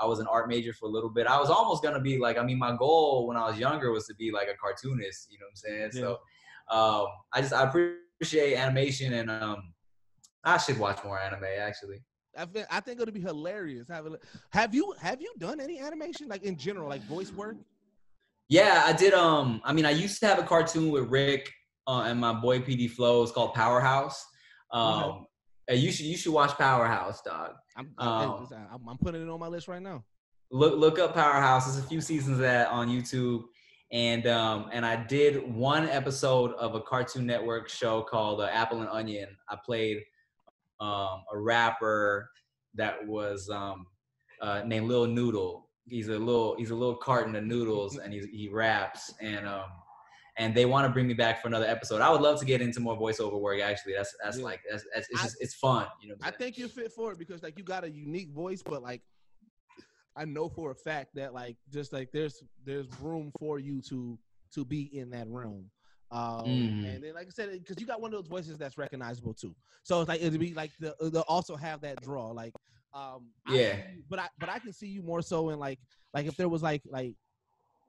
[0.00, 1.26] I was an art major for a little bit.
[1.26, 4.06] I was almost gonna be like I mean my goal when I was younger was
[4.08, 5.28] to be like a cartoonist.
[5.30, 5.92] You know what I'm saying?
[5.92, 6.18] So
[6.70, 9.72] um I just I appreciate animation and um
[10.44, 12.02] I should watch more anime actually.
[12.36, 13.88] I think I think it'll be hilarious.
[13.88, 14.18] Have, a,
[14.50, 17.56] have you have you done any animation like in general, like voice work?
[18.48, 19.14] Yeah, I did.
[19.14, 21.50] Um, I mean, I used to have a cartoon with Rick
[21.86, 23.22] uh, and my boy PD Flow.
[23.22, 24.24] It's called Powerhouse.
[24.70, 25.26] Um,
[25.68, 27.52] and you should you should watch Powerhouse, dog.
[27.76, 30.04] I'm, Um, I'm, I'm putting it on my list right now.
[30.50, 31.66] Look look up Powerhouse.
[31.66, 33.44] There's a few seasons of that on YouTube.
[33.92, 38.80] And um, and I did one episode of a Cartoon Network show called uh, Apple
[38.80, 39.28] and Onion.
[39.48, 40.02] I played
[40.80, 42.28] um, a rapper
[42.74, 43.86] that was um,
[44.40, 45.68] uh, named Lil Noodle.
[45.88, 49.12] He's a little he's a little carton of noodles, and he's, he raps.
[49.20, 49.64] And um,
[50.38, 52.00] and they want to bring me back for another episode.
[52.00, 53.60] I would love to get into more voiceover work.
[53.60, 54.44] Actually, that's that's Yeah.
[54.44, 55.86] like that's, that's it's I- just it's fun.
[56.00, 56.14] You know.
[56.22, 59.02] I think you're fit for it because like you got a unique voice, but like
[60.16, 64.18] I know for a fact that like just like there's there's room for you to
[64.54, 65.70] to be in that realm.
[66.12, 66.94] Um, Mhm.
[66.94, 69.54] And then, like I said, because you got one of those voices that's recognizable too.
[69.82, 72.30] So it's like it'd be like the they'll also have that draw.
[72.30, 72.52] Like,
[72.92, 73.80] um, Yeah.
[73.94, 75.80] you- but I but I can see you more so in like
[76.12, 77.14] like if there was like like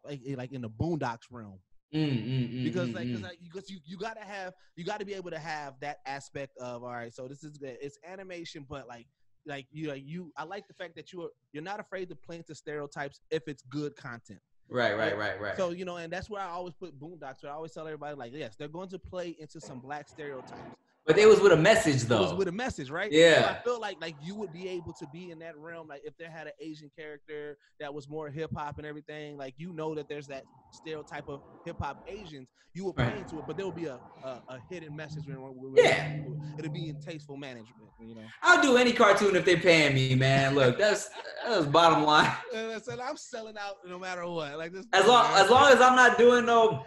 [0.06, 1.60] like like in the Boondocks realm
[1.94, 3.12] Mm, mm, mm, because mm, like, mm.
[3.14, 6.58] cause like because you, you gotta have you gotta be able to have that aspect
[6.58, 9.06] of all right so this is good it's animation but like
[9.46, 12.38] like you like you i like the fact that you're you're not afraid to play
[12.38, 14.40] into stereotypes if it's good content
[14.74, 15.58] right, right, right, right.
[15.58, 18.16] so you know and that's where i always put boondocks where i always tell everybody
[18.16, 21.58] like yes they're going to play into some black stereotypes but it was with a
[21.58, 22.18] message though.
[22.18, 23.12] it was with a message, right?
[23.12, 23.58] So Yeah.
[23.60, 25.88] I feel like like you would be able to be in that realm.
[25.88, 29.54] Like if there had an Asian character that was more hip hop and everything, like
[29.58, 33.18] you know that there's that stereotype of hip hop Asians, you would play Right.
[33.18, 35.28] into it, but there will be a, a, a hidden message.
[35.28, 36.20] When, when, Yeah.
[36.58, 38.26] it'll be in tasteful management, you know.
[38.42, 40.56] I'll do any cartoon if they're paying me, man.
[40.56, 41.10] Look, that's
[41.46, 42.32] that's bottom line.
[42.56, 44.58] And I said I'm selling out no matter what.
[44.58, 44.86] Like this.
[44.94, 46.84] As long as long as I'm not doing no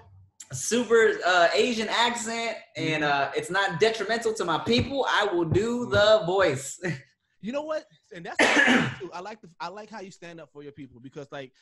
[0.53, 3.31] super uh, Asian accent and Mm-hmm.
[3.31, 6.81] uh, it's not detrimental to my people, I will do the voice.
[7.43, 7.85] You know what?
[8.13, 9.11] And that's I like too.
[9.13, 11.53] I like the, I like how you stand up for your people because like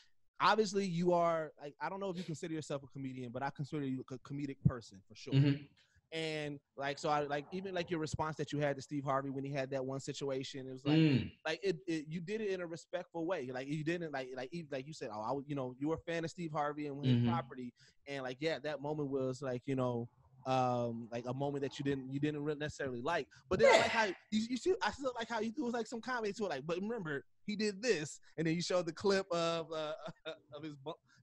[0.40, 3.50] obviously you are like I don't know if you consider yourself a comedian, but I
[3.50, 5.34] consider you a comedic person for sure.
[5.34, 5.66] Mhm.
[6.12, 9.30] And like so I like even like your response that you had to Steve Harvey
[9.30, 11.30] when he had that one situation, it was like Mm.
[11.44, 13.50] like it, it you did it in a respectful way.
[13.52, 15.96] Like you didn't like like even like you said, oh I you know, you were
[15.96, 17.26] a fan of Steve Harvey and his Mhm.
[17.26, 17.72] property.
[18.06, 20.08] And like yeah, that moment was like, you know,
[20.46, 23.76] um like a moment that you didn't you didn't really necessarily like but then I
[23.78, 26.32] like how you, you see I still like how you do was like some comedy
[26.34, 29.70] to it like but remember he did this and then you showed the clip of
[29.72, 29.92] uh
[30.54, 30.74] of his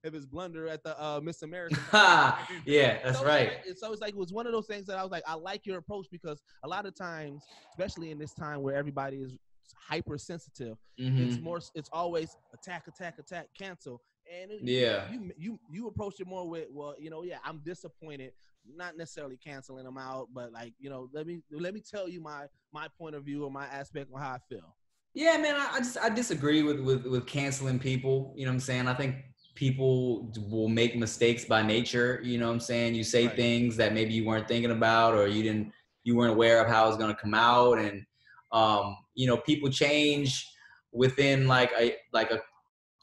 [0.04, 1.76] of his blunder at the uh Miss America
[2.66, 3.52] yeah, that's so, right.
[3.66, 5.34] It's, so it's like it was one of those things that I was like, I
[5.34, 9.36] like your approach because a lot of times, especially in this time where everybody is
[9.76, 11.42] hypersensitive, it's Mhm.
[11.42, 14.02] more, it's always attack, attack, attack, cancel.
[14.30, 15.10] And it- Yeah.
[15.10, 18.32] you you you approach it more with, well, you know, yeah, I'm disappointed,
[18.64, 22.20] not necessarily canceling them out, but like, you know, let me let me tell you
[22.20, 24.76] my my point of view or my aspect on how I feel.
[25.14, 28.32] Yeah, man, I, I just I disagree with, with with canceling people.
[28.36, 28.88] You know what I'm saying?
[28.88, 29.16] I think
[29.54, 32.20] people will make mistakes by nature.
[32.22, 32.94] You know what I'm saying?
[32.94, 33.36] You say Right.
[33.36, 35.72] things that maybe you weren't thinking about or you didn't
[36.04, 38.04] you weren't aware of how it's gonna come out, and
[38.52, 40.48] um, you know, people change
[40.92, 42.40] within like a like a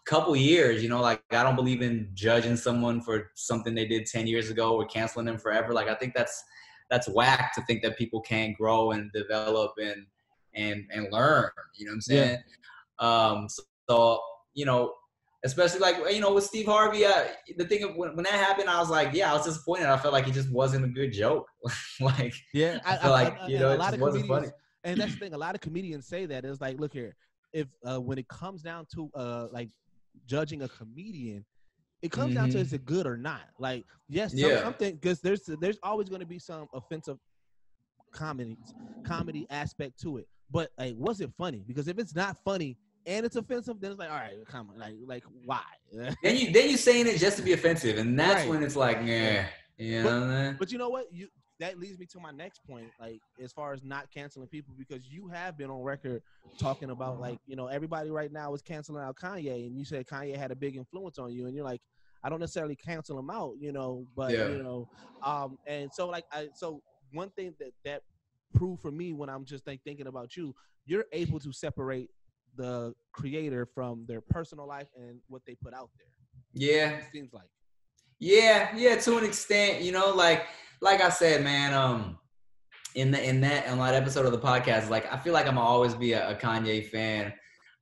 [0.06, 0.82] couple years.
[0.82, 4.50] You know, like I don't believe in judging someone for something they did ten years
[4.50, 5.74] ago or canceling them forever.
[5.74, 6.44] Like I think that's
[6.90, 10.08] that's whack to think that people can't grow and develop and
[10.56, 11.50] and and learn.
[11.78, 12.24] You know what I'm Yeah.
[12.24, 12.38] saying?
[13.00, 14.22] Um, so, so,
[14.54, 14.94] you know,
[15.46, 17.24] Especially like you know with Steve Harvey, uh,
[17.56, 19.86] the thing of when, when that happened, I was like, yeah, I was disappointed.
[19.86, 21.46] I felt like it just wasn't a good joke.
[22.02, 24.58] like, Yeah, I feel like you know a it lot of wasn't comedians, funny.
[24.84, 25.34] and that's the thing.
[25.34, 27.16] A lot of comedians say that it's like, look here,
[27.54, 29.70] if uh, when it comes down to uh, like
[30.26, 31.46] judging a comedian,
[32.02, 32.62] it comes down to Mhm.
[32.62, 33.44] is it good or not.
[33.58, 34.62] Like, yes, some, Yeah.
[34.62, 37.18] something because there's there's always going to be some offensive
[38.12, 38.58] comedy
[39.06, 40.28] comedy aspect to it.
[40.52, 41.64] But like, was it funny?
[41.68, 44.80] Because if it's not funny and it's offensive, then it's like, all right, come on,
[44.80, 45.62] like, like why?
[46.24, 48.50] Then you then you're saying it just to be offensive, and that's Right.
[48.50, 49.48] when it's like, yeah,
[49.78, 50.50] you know.
[50.50, 51.06] what But you know what?
[51.12, 51.28] You
[51.60, 55.08] that leads me to my next point, like as far as not canceling people, because
[55.10, 56.22] you have been on record
[56.60, 60.08] talking about like, you know, everybody right now is canceling out Kanye, and you said
[60.08, 61.82] Kanye had a big influence on you, and you're like,
[62.24, 64.48] I don't necessarily cancel him out, you know, but Yeah.
[64.50, 64.88] you know,
[65.26, 66.82] um, and so like I so
[67.12, 68.02] one thing that that
[68.54, 70.54] proved for me when I'm just like thinking about you,
[70.86, 72.10] you're able to separate
[72.56, 76.08] the creator from their personal life and what they put out there.
[76.54, 77.50] Yeah, It seems like.
[78.20, 80.46] Yeah, yeah, to an extent, you know, like
[80.82, 82.18] like I said, man, um
[82.96, 85.56] in the in that in that episode of the podcast, like I feel like I'm
[85.56, 87.34] gonna always be a, a Kanye fan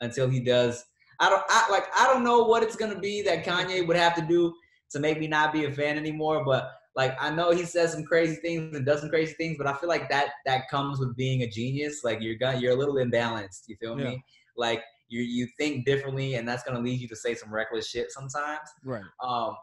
[0.02, 0.84] until he does
[1.20, 4.16] I don't I like I don't know what it's gonna be that Kanye would have
[4.16, 4.54] to do
[4.92, 8.04] to make me not be a fan anymore, but like I know he says some
[8.04, 11.16] crazy things and does some crazy things, but I feel like that that comes with
[11.16, 12.02] being a genius.
[12.04, 14.10] Like you're gonna you're a little imbalanced, you feel Yeah.
[14.10, 14.24] me?
[14.58, 18.12] Like you you think differently and that's gonna lead you to say some reckless shit
[18.12, 18.68] sometimes.
[18.84, 19.04] Right.
[19.24, 19.56] Um,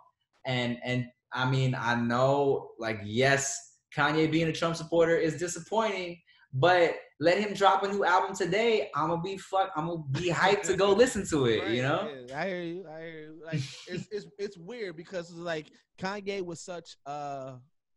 [0.46, 3.58] and and I mean, I know, like, yes,
[3.96, 6.20] Kanye being a Trump supporter is disappointing,
[6.54, 8.90] but let him drop a new album today.
[8.94, 9.70] I'm gonna be fuck.
[9.76, 11.68] I'm gonna be hyped to go listen to it.
[11.70, 12.08] You know?
[12.28, 12.86] yeah, I hear you.
[12.88, 13.42] I hear you.
[13.44, 17.52] Like it's it's it's weird because it's like Kanye was such uh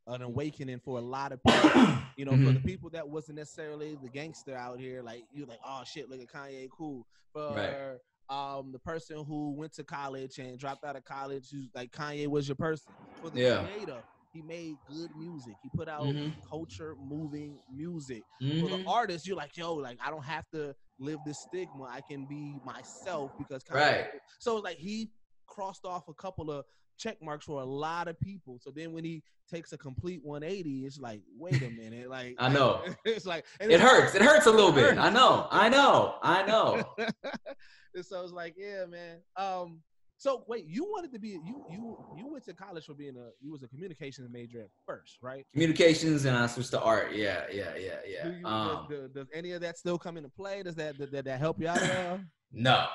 [0.08, 1.98] an awakening for a lot of people.
[2.16, 5.60] You know, for the people that wasn't necessarily the gangster out here, like you like,
[5.66, 7.06] oh shit, look at Kanye, cool.
[7.34, 8.00] For
[8.30, 8.58] Right.
[8.58, 12.28] um the person who went to college and dropped out of college, who's like Kanye
[12.28, 12.86] was your person.
[13.22, 13.64] For the Yeah.
[13.64, 14.02] creator,
[14.34, 15.56] he made good music.
[15.64, 16.34] He put out Mhm.
[16.48, 18.84] culture moving music for Mhm.
[18.84, 21.84] the artist, you're like, yo, like I don't have to live this stigma.
[21.86, 24.08] I can be myself because Right.
[24.40, 25.12] So like he
[25.46, 26.66] crossed off a couple of
[26.98, 28.60] check marks for a lot of people.
[28.60, 32.50] So then when he takes a complete 180, it's like, wait a minute, like I
[32.50, 32.84] know.
[33.06, 34.16] it's like It it's- hurts.
[34.16, 34.86] It hurts a little bit.
[34.96, 35.00] hurts.
[35.00, 35.48] I know.
[35.52, 36.18] I know.
[36.22, 36.96] I know.
[37.96, 39.22] and so it's like, yeah, man.
[39.36, 39.82] Um,
[40.18, 43.30] so wait, you wanted to be you you you went to college for being a
[43.40, 45.46] you was a communications major at first, right?
[45.54, 47.14] Communications and I switched to art.
[47.14, 48.24] Yeah, yeah, yeah, yeah.
[48.24, 50.64] Do you, Um, does, does, does any of that still come into play?
[50.64, 52.20] Does that did, did that help you out at all?
[52.52, 52.88] No.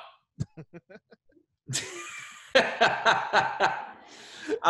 [2.55, 3.73] I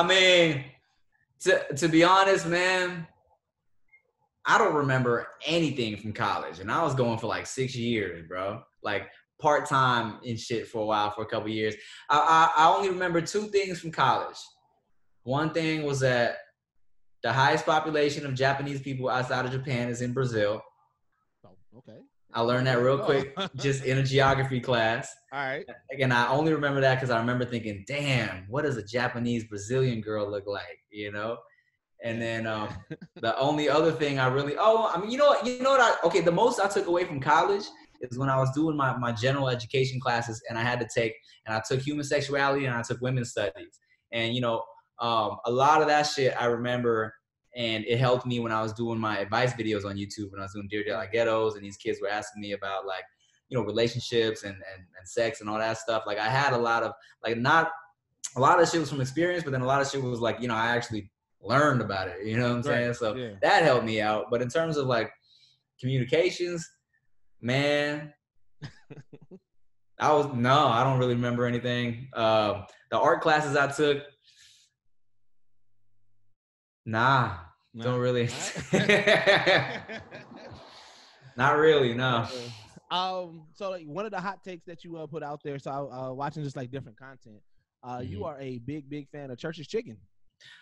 [0.05, 0.65] mean,
[1.41, 3.07] to to be honest, man,
[4.45, 8.61] I don't remember anything from college, and I was going for like six years, bro.
[8.83, 9.03] Like
[9.43, 11.75] part time and shit for a while, for a couple years.
[12.09, 14.37] I, I I only remember two things from college.
[15.23, 16.37] One thing was that
[17.23, 20.61] the highest population of Japanese people outside of Japan is in Brazil.
[21.45, 21.99] Oh, okay.
[22.33, 25.13] I learned that real quick just in a geography class.
[25.33, 25.65] All right.
[25.91, 29.99] Again, I only remember that because I remember thinking, "Damn, what does a Japanese Brazilian
[29.99, 31.37] girl look like?" You know.
[32.01, 32.69] And then um,
[33.21, 35.81] the only other thing I really, oh, I mean, you know what, you know what?
[35.81, 37.65] I okay, the most I took away from college
[38.11, 41.13] is when I was doing my my general education classes, and I had to take,
[41.45, 43.79] and I took human sexuality and I took women's studies,
[44.11, 44.63] and you know,
[44.99, 47.13] um, a lot of that shit I remember,
[47.55, 50.43] and it helped me when I was doing my advice videos on YouTube when I
[50.43, 53.03] was doing Dear De La Ghettos, and these kids were asking me about like
[53.49, 56.03] you know relationships and, and and sex and all that stuff.
[56.07, 56.93] Like i had a lot of
[57.23, 57.71] like not
[58.35, 60.39] a lot of shit was from experience but then a lot of shit was like
[60.39, 61.07] you know i actually
[61.39, 62.93] learned about it you know what i'm saying?
[62.93, 63.31] So yeah.
[63.41, 64.31] that helped me out.
[64.31, 65.11] But in terms of like
[65.79, 66.67] communications
[67.43, 68.13] man
[69.99, 74.01] i was no i don't really remember anything um the art classes i took
[76.85, 77.35] nah
[77.77, 78.29] don't really
[81.35, 82.25] not really no
[82.91, 83.47] Um.
[83.55, 85.57] So like one of the hot takes that you uh, put out there.
[85.57, 85.77] So I
[86.09, 87.41] uh, watching just like different content.
[87.81, 88.25] Uh, you Mhm.
[88.27, 89.97] are a big big fan of Church's Chicken.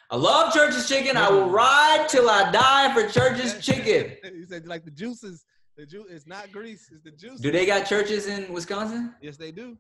[0.10, 1.18] I love Church's Chicken.
[1.18, 4.16] I will ride till I die for Church's Chicken.
[4.34, 5.44] you said like the juices.
[5.82, 6.92] The juice is not grease.
[6.92, 7.40] It's the juice.
[7.40, 9.16] Do they got churches in Wisconsin?
[9.20, 9.76] Yes, they do.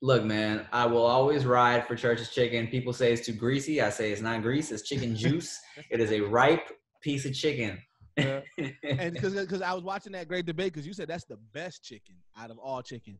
[0.00, 2.68] Look, man, I will always ride for Church's Chicken.
[2.68, 3.82] People say it's too greasy.
[3.82, 4.72] I say it's not grease.
[4.72, 5.60] It's chicken juice.
[5.90, 6.70] it is a ripe
[7.02, 7.78] piece of chicken.
[8.16, 8.40] Yeah.
[8.82, 11.84] and because because I was watching that great debate because you said that's the best
[11.84, 13.18] chicken out of all chicken.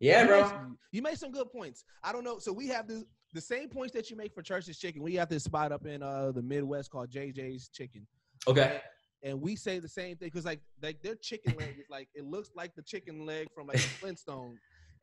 [0.00, 0.40] Yeah, you bro.
[0.40, 1.84] Made some, you made some good points.
[2.02, 2.40] I don't know.
[2.40, 5.04] So we have this the same points that you make for Church's Chicken.
[5.04, 8.04] We have this spot up in uh the Midwest called JJ's Chicken.
[8.48, 8.80] Okay.
[9.22, 12.24] And we say the same thing because like like their chicken leg is like it
[12.24, 14.56] looks like the chicken leg from like Flintstone.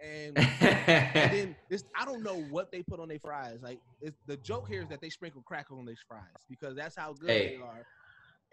[0.04, 3.60] And, and then this, I don't know what they put on their fries.
[3.62, 6.96] Like it's, the joke here is that they sprinkle crackle on their fries because that's
[6.98, 7.86] how good Hey, they are.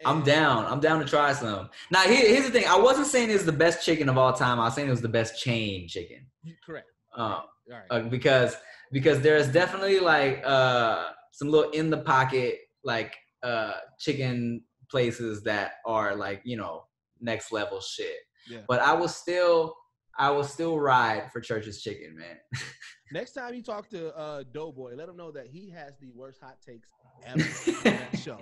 [0.05, 0.65] I'm down.
[0.65, 1.69] I'm down to try some.
[1.91, 2.65] Now, here, here's the thing.
[2.67, 4.59] I wasn't saying it's the best chicken of all time.
[4.59, 6.25] I was saying it was the best chain chicken.
[6.65, 6.87] Correct.
[7.15, 7.85] Uh, All right.
[7.89, 8.55] uh, because
[8.91, 14.61] because there's definitely like uh some little in the pocket like uh chicken
[14.93, 16.83] places that are like you know
[17.19, 18.15] next level shit.
[18.47, 18.59] Yeah.
[18.67, 19.75] But I will still
[20.19, 22.37] I will still ride for Church's chicken, man.
[23.11, 26.39] Next time you talk to uh, Doughboy, let him know that he has the worst
[26.41, 26.89] hot takes
[27.25, 28.37] ever on that show.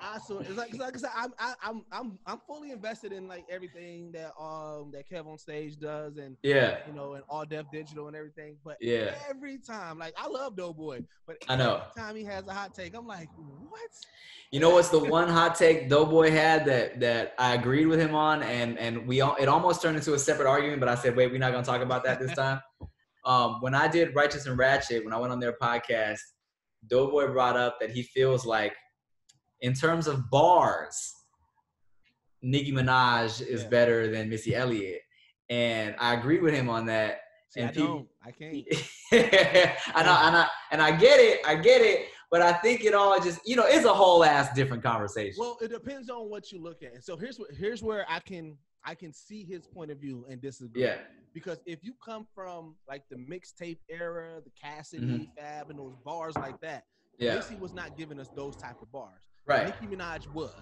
[0.00, 3.28] I so it's like, like I said, I'm I, I'm I'm I'm fully invested in
[3.28, 6.78] like everything that um that KevOnStage does and Yeah.
[6.86, 8.56] you know and all def digital and everything.
[8.64, 9.14] But Yeah.
[9.28, 11.76] every time, like I love Doughboy, but I know.
[11.76, 13.80] every time he has a hot take, I'm like, what?
[14.52, 18.14] You know what's the one hot take Doughboy had that that I agreed with him
[18.14, 21.16] on, and and we all, it almost turned into a separate argument, but I said,
[21.16, 22.60] wait, we're not gonna talk about that this time.
[23.24, 26.20] um, when I did Righteous and Ratchet, when I went on their podcast,
[26.86, 28.72] Doughboy brought up that he feels like,
[29.60, 31.12] in terms of bars,
[32.42, 33.68] Nicki Minaj is Yeah.
[33.68, 35.02] better than Missy Elliott,
[35.48, 37.20] and I agree with him on that.
[37.48, 38.08] See, and I people- don't.
[38.22, 38.66] I can't.
[39.12, 39.26] and
[40.08, 43.18] I, and I and I get it, I get it, but I think it all
[43.20, 45.36] just you know it's a whole ass different conversation.
[45.38, 46.92] Well, it depends on what you look at.
[46.94, 50.26] And so here's what here's where I can I can see his point of view
[50.28, 50.82] and disagree.
[50.82, 50.98] Yeah.
[51.32, 55.28] Because if you come from like the mixtape era, the Cassidy, Mhm.
[55.38, 56.84] Fab, and those bars like that,
[57.18, 57.36] Yeah.
[57.36, 59.22] Missy was not giving us those type of bars.
[59.46, 59.66] Right.
[59.80, 60.52] Nicki Minaj was.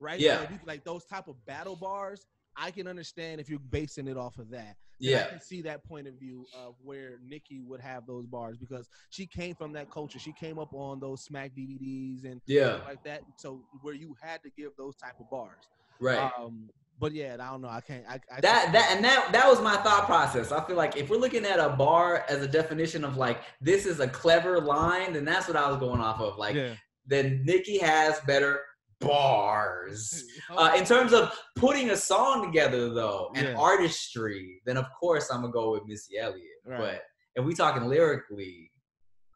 [0.00, 0.20] Right.
[0.20, 0.44] Yeah.
[0.44, 2.24] So you, like those type of battle bars,
[2.56, 4.76] I can understand if you're basing it off of that.
[5.00, 5.24] Yeah.
[5.26, 8.88] I can see that point of view of where Nicki would have those bars because
[9.10, 10.18] she came from that culture.
[10.18, 12.80] She came up on those Smack DVDs and Yeah.
[12.86, 13.22] like that.
[13.36, 15.64] So where you had to give those type of bars.
[16.00, 16.30] Right.
[16.38, 16.68] Um,
[17.00, 17.68] but yeah, I don't know.
[17.68, 18.04] I can't.
[18.08, 20.50] I, I that that and that that was my thought process.
[20.50, 23.86] I feel like if we're looking at a bar as a definition of like this
[23.86, 26.38] is a clever line, then that's what I was going off of.
[26.38, 26.74] Like Yeah.
[27.08, 28.60] Then Nicki has better
[29.00, 30.24] bars.
[30.56, 33.54] Uh, in terms of putting a song together though and Yeah.
[33.54, 36.42] artistry, then of course I'm gonna go with Missy Elliott.
[36.64, 36.78] Right.
[36.78, 37.02] But
[37.36, 38.72] if we talking lyrically,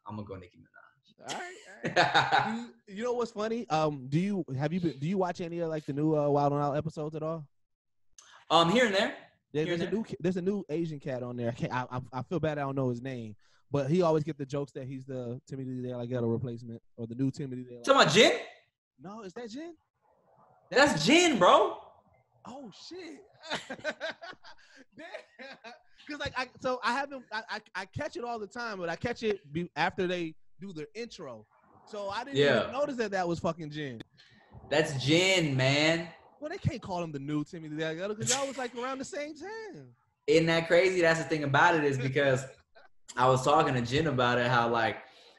[0.07, 1.33] I'm gonna go Nicki Minaj.
[1.33, 1.53] All right.
[2.87, 3.69] Do you, you know what's funny?
[3.69, 6.27] Um, do you have you been, do you watch any of like the new uh,
[6.29, 7.45] Wild 'N Out episodes at all?
[8.49, 9.13] Um, here and there.
[9.53, 11.49] There, there's a new there's a new Asian cat on there.
[11.49, 11.71] I can't.
[11.73, 12.57] I, I, I feel bad.
[12.57, 13.35] I don't know his name,
[13.73, 17.07] but he always get the jokes that he's the Timothy De La Ghetto replacement or
[17.07, 17.81] the new Timothy De La.
[17.81, 18.31] Talking about Jin?
[19.01, 19.73] No, is that Jin?
[20.69, 21.77] That's Jin, bro.
[22.45, 23.19] Oh shit!
[26.05, 28.89] Because like I so I haven't I, I I catch it all the time, but
[28.89, 31.45] I catch it be, after they do the intro.
[31.85, 32.59] So I didn't Yeah.
[32.63, 34.01] even notice that that was fucking Jin.
[34.69, 36.09] That's Jin, man.
[36.41, 39.05] Well, they can't call him the new La Ghetto because y'all was like around the
[39.05, 39.85] same time.
[40.27, 40.99] Isn't that crazy?
[40.99, 42.43] That's the thing about it is because
[43.15, 44.97] I was talking to Jin about it, how like,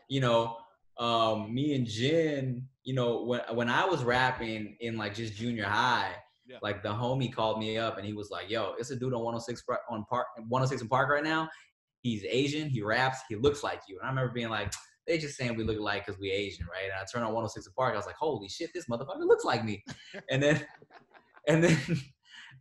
[0.09, 0.59] you know,
[0.99, 5.65] um, me and Jin, you know, when when I was rapping in like just junior
[5.65, 6.13] high,
[6.47, 6.59] Yeah.
[6.63, 9.23] like the homie called me up and he was like, "Yo, it's a dude on
[9.23, 11.49] 106 on Park 106 in Park right now.
[12.03, 14.73] He's Asian, he raps, he looks like you." And I remember being like,
[15.07, 17.67] "They just saying we look alike because we Asian, right?" And I turned on 106
[17.67, 19.83] in Park, I was like, "Holy shit, this motherfucker looks like me."
[20.31, 20.65] and then,
[21.49, 21.79] and then,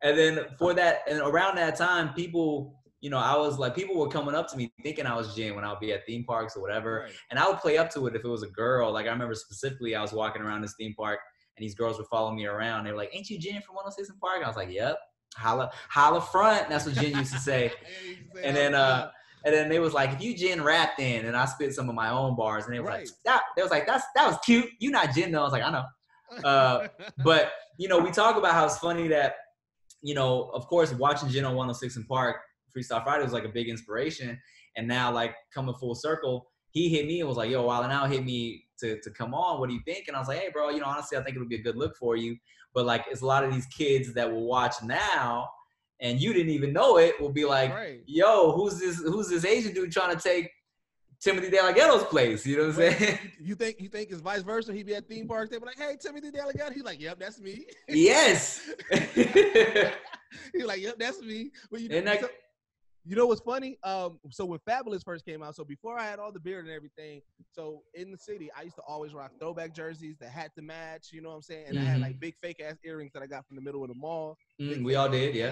[0.01, 2.79] and then for that, and around that time, people.
[3.03, 5.55] You know, I was like, people were coming up to me thinking I was Jin
[5.55, 7.01] when I would be at theme parks or whatever.
[7.03, 7.11] Right.
[7.31, 8.93] And I would play up to it if it was a girl.
[8.93, 11.19] Like I remember specifically, I was walking around this theme park
[11.57, 12.85] and these girls were following me around.
[12.85, 14.97] They were like, "Ain't you Jin from 106 and Park?" I was like, "Yep."
[15.35, 16.69] Holla, holla front.
[16.69, 17.73] That's what Jin used to say.
[18.41, 19.11] and then, uh,
[19.43, 21.95] and then they was like, "If you Jin rapped in," and I spit some of
[21.95, 22.99] my own bars, and they was Right.
[22.99, 24.69] like, "That." They was like, "That's that was cute.
[24.79, 25.85] You not Jin though." I was like, "I know."
[26.47, 26.87] Uh,
[27.25, 29.35] but you know, we talk about how it's funny that
[30.01, 32.37] you know, of course, watching Jin on 106 in Park
[32.75, 34.39] Freestyle Friday was like a big inspiration,
[34.75, 37.91] and now like coming full circle, he hit me and was like, "Yo, Wild 'N
[37.91, 39.59] Out hit me to to come on.
[39.59, 41.35] What do you think?" And I was like, "Hey, bro, you know, honestly, I think
[41.35, 42.35] it'll be a good look for you."
[42.73, 45.49] But like, it's a lot of these kids that will watch now,
[45.99, 48.01] and you didn't even know it, will be like, Right.
[48.07, 48.97] "Yo, who's this?
[48.97, 50.49] Who's this Asian dude trying to take
[51.21, 53.19] Timothy De La Ghetto's place?" You know what I'm saying?
[53.39, 54.73] you, think you think it's vice versa?
[54.73, 55.51] He'd be at theme parks.
[55.51, 58.67] They'd be like, "Hey, Timothy De La Ghetto." He's like, "Yep, that's me." yes.
[60.51, 62.31] He's like, "Yep, that's me." But you, And that-
[63.05, 63.77] you know what's funny?
[63.83, 66.73] Um, so when Fabolous first came out, so before I had all the beard and
[66.73, 70.61] everything, so in the city, I used to always rock throwback jerseys that had to
[70.61, 71.09] match.
[71.11, 71.65] You know what I'm saying?
[71.69, 73.89] And I had like big fake ass earrings that I got from the middle of
[73.89, 74.37] the mall.
[74.61, 75.51] Mm, we all did, yeah.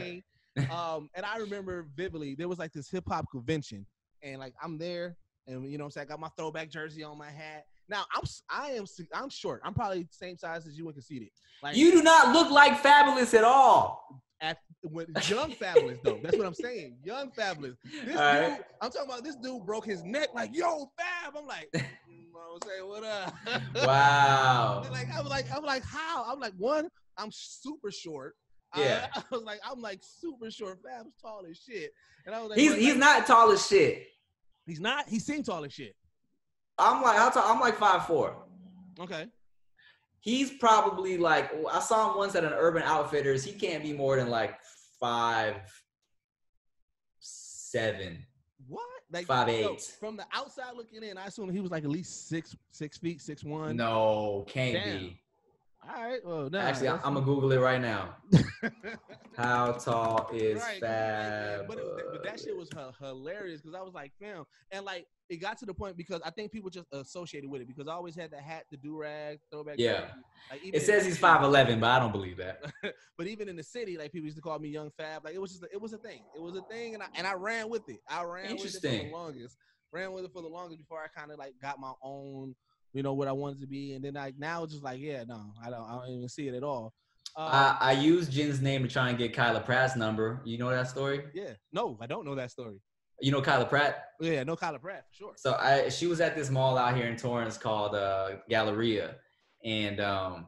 [0.72, 3.86] um, and I remember vividly there was like this hip hop convention,
[4.24, 7.04] and like I'm there, and you know what I'm saying I got my throwback jersey
[7.04, 7.66] on my hat.
[7.90, 9.62] Now I'm I am I'm short.
[9.66, 11.30] I'm probably the same size as you and conceited.
[11.62, 14.24] Like You do not look like Fabolous at all.
[14.40, 16.20] at when young Fabolous though.
[16.24, 16.98] That's what I'm saying.
[17.04, 17.76] Young Fabolous.
[18.06, 18.56] This All right.
[18.58, 21.34] dude, I'm talking about this dude broke his neck like yo fab.
[21.38, 21.84] I'm like, mm,
[22.54, 23.34] I'm saying what up?
[23.86, 24.84] Wow.
[24.92, 26.26] like I was like I'm like how?
[26.28, 26.88] I'm like one.
[27.18, 28.36] I'm super short.
[28.74, 29.08] I- Yeah.
[29.16, 30.80] I, was like I'm like super short.
[30.84, 31.92] Fab's tall as shit.
[32.26, 34.08] And I was like, He's he's like, not tall as shit.
[34.66, 35.08] He's not.
[35.08, 35.96] He seemed tall as shit.
[36.78, 37.44] I'm like how tall?
[37.52, 38.36] I'm like five four.
[39.00, 39.28] Okay.
[40.22, 43.44] He's probably like I saw him once at an Urban Outfitters.
[43.44, 44.56] He can't be more than like
[45.00, 45.56] five
[47.20, 48.24] seven.
[48.68, 48.84] What?
[49.12, 49.82] Like Five eight.
[50.00, 53.22] From the outside looking in, I assume he was like at least six six feet,
[53.22, 53.76] six one.
[53.76, 55.00] No, can't Damn.
[55.00, 55.21] be.
[55.88, 56.20] All right.
[56.24, 56.50] Well.
[56.56, 58.16] Actually, I- I'm gonna Google it right now.
[59.38, 61.68] How tall is Right, Fab?
[61.68, 62.70] But, it, but that shit was
[63.00, 66.30] hilarious because I was like, fam, and like it got to the point because I
[66.30, 69.40] think people just associated with it because I always had the hat, the do rag,
[69.52, 69.76] throwback.
[69.78, 70.08] Yeah.
[70.52, 72.62] Like, It says he's five eleven, but I don't believe that.
[73.18, 75.24] but even in the city, like people used to call me Young Fab.
[75.26, 76.24] Like it was just, a, it was a thing.
[76.36, 78.02] It was a thing, and I and I ran with it.
[78.08, 79.58] I ran with it for the longest.
[79.94, 82.56] Ran with it for the longest before I kind of like got my own,
[82.94, 85.24] you know, what I wanted to be, and then like now it's just like, yeah,
[85.28, 86.94] no, I don't, I don't even see it at all.
[87.36, 90.42] Uh, I, I used Jin's name to try and get Kyla Pratt's number.
[90.44, 91.24] You know that story?
[91.34, 92.82] yeah, no, I don't know that story.
[93.22, 94.06] You know Kyla Pratt?
[94.20, 95.34] Yeah, no Kyla Pratt for sure.
[95.38, 99.16] So I she was at this mall out here in Torrance called uh, Galleria,
[99.64, 100.48] and um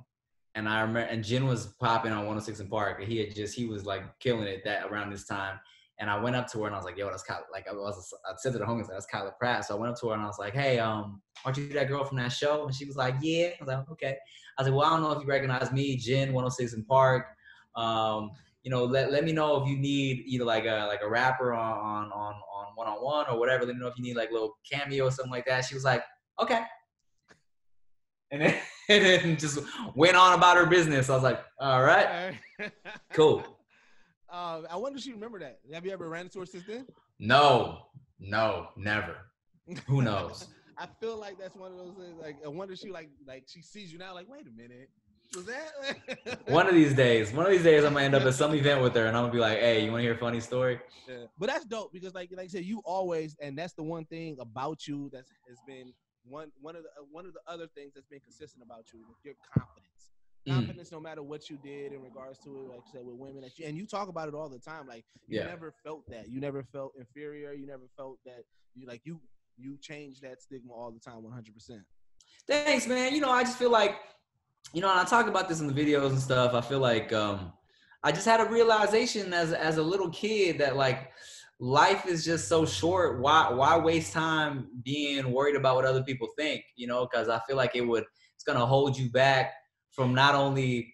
[0.55, 3.55] and I remember and Jin was popping on 106 in Park, and he had just
[3.55, 5.59] he was like killing it that around this time.
[5.99, 7.45] And I went up to her and I was like, "Yo, that's Kyle.
[7.51, 9.99] Like I was, I said to the homies, "That's Kyla Pratt." So I went up
[9.99, 12.65] to her and I was like, "Hey, um, aren't you that girl from that show?"
[12.65, 14.17] And she was like, "Yeah." I was like, "Okay."
[14.57, 17.27] I was like, "Well, I don't know if you recognize me, Jin, 106 in Park.
[17.75, 18.31] Um,
[18.63, 21.53] you know, let, let me know if you need either like a like a rapper
[21.53, 23.65] on on on on one on one or whatever.
[23.65, 25.65] Let me know if you need like a little cameo or something like that.
[25.65, 26.03] She was like,
[26.41, 26.61] okay.
[28.31, 28.55] And then,
[28.89, 29.59] and then just
[29.95, 31.09] went on about her business.
[31.09, 32.35] I was like, all right,
[33.13, 33.43] cool.
[34.33, 35.59] Uh, I wonder if you remember that.
[35.71, 36.87] Have you ever ran into her since then?
[37.19, 37.85] No,
[38.19, 39.15] no, never.
[39.85, 40.47] Who knows?
[40.75, 42.19] I feel like that's one of those things.
[42.19, 44.15] Like, I wonder if she like like she sees you now.
[44.15, 44.89] Like, wait a minute,
[45.35, 46.47] was that?
[46.47, 48.81] one of these days, one of these days, I'm gonna end up at some event
[48.81, 50.79] with her, and I'm gonna be like, hey, you want to hear a funny story?
[51.07, 51.25] Yeah.
[51.37, 54.37] But that's dope because, like, like I said, you always, and that's the one thing
[54.39, 55.93] about you that has been
[56.27, 59.35] one one of the one of the other things that's been consistent about you, your
[60.47, 60.89] confidence.
[60.89, 60.93] Mm.
[60.93, 63.57] No matter what you did in regards to it, like I said, with women, that
[63.57, 64.87] you, and you talk about it all the time.
[64.87, 65.45] Like, you Yeah.
[65.45, 66.29] never felt that.
[66.29, 67.53] You never felt inferior.
[67.53, 68.43] You never felt that.
[68.75, 69.19] You like you
[69.57, 71.81] you change that stigma all the time, one hundred percent.
[72.47, 73.13] Thanks, man.
[73.13, 73.95] You know, I just feel like,
[74.73, 76.53] you know, and I talk about this in the videos and stuff.
[76.53, 77.53] I feel like um,
[78.03, 81.11] I just had a realization as as a little kid that like
[81.59, 83.21] life is just so short.
[83.21, 86.63] Why why waste time being worried about what other people think?
[86.75, 89.53] You know, because I feel like it would it's gonna hold you back
[89.93, 90.93] from not only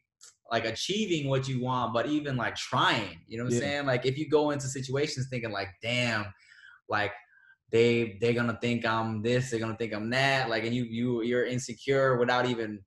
[0.52, 3.20] like achieving what you want, but even like trying.
[3.28, 3.86] You know what I'm saying?
[3.86, 6.26] Like if you go into situations thinking like, damn,
[6.88, 7.12] like
[7.72, 11.22] they they're gonna think I'm this, they're gonna think I'm that, like and you you
[11.24, 12.80] you're insecure without even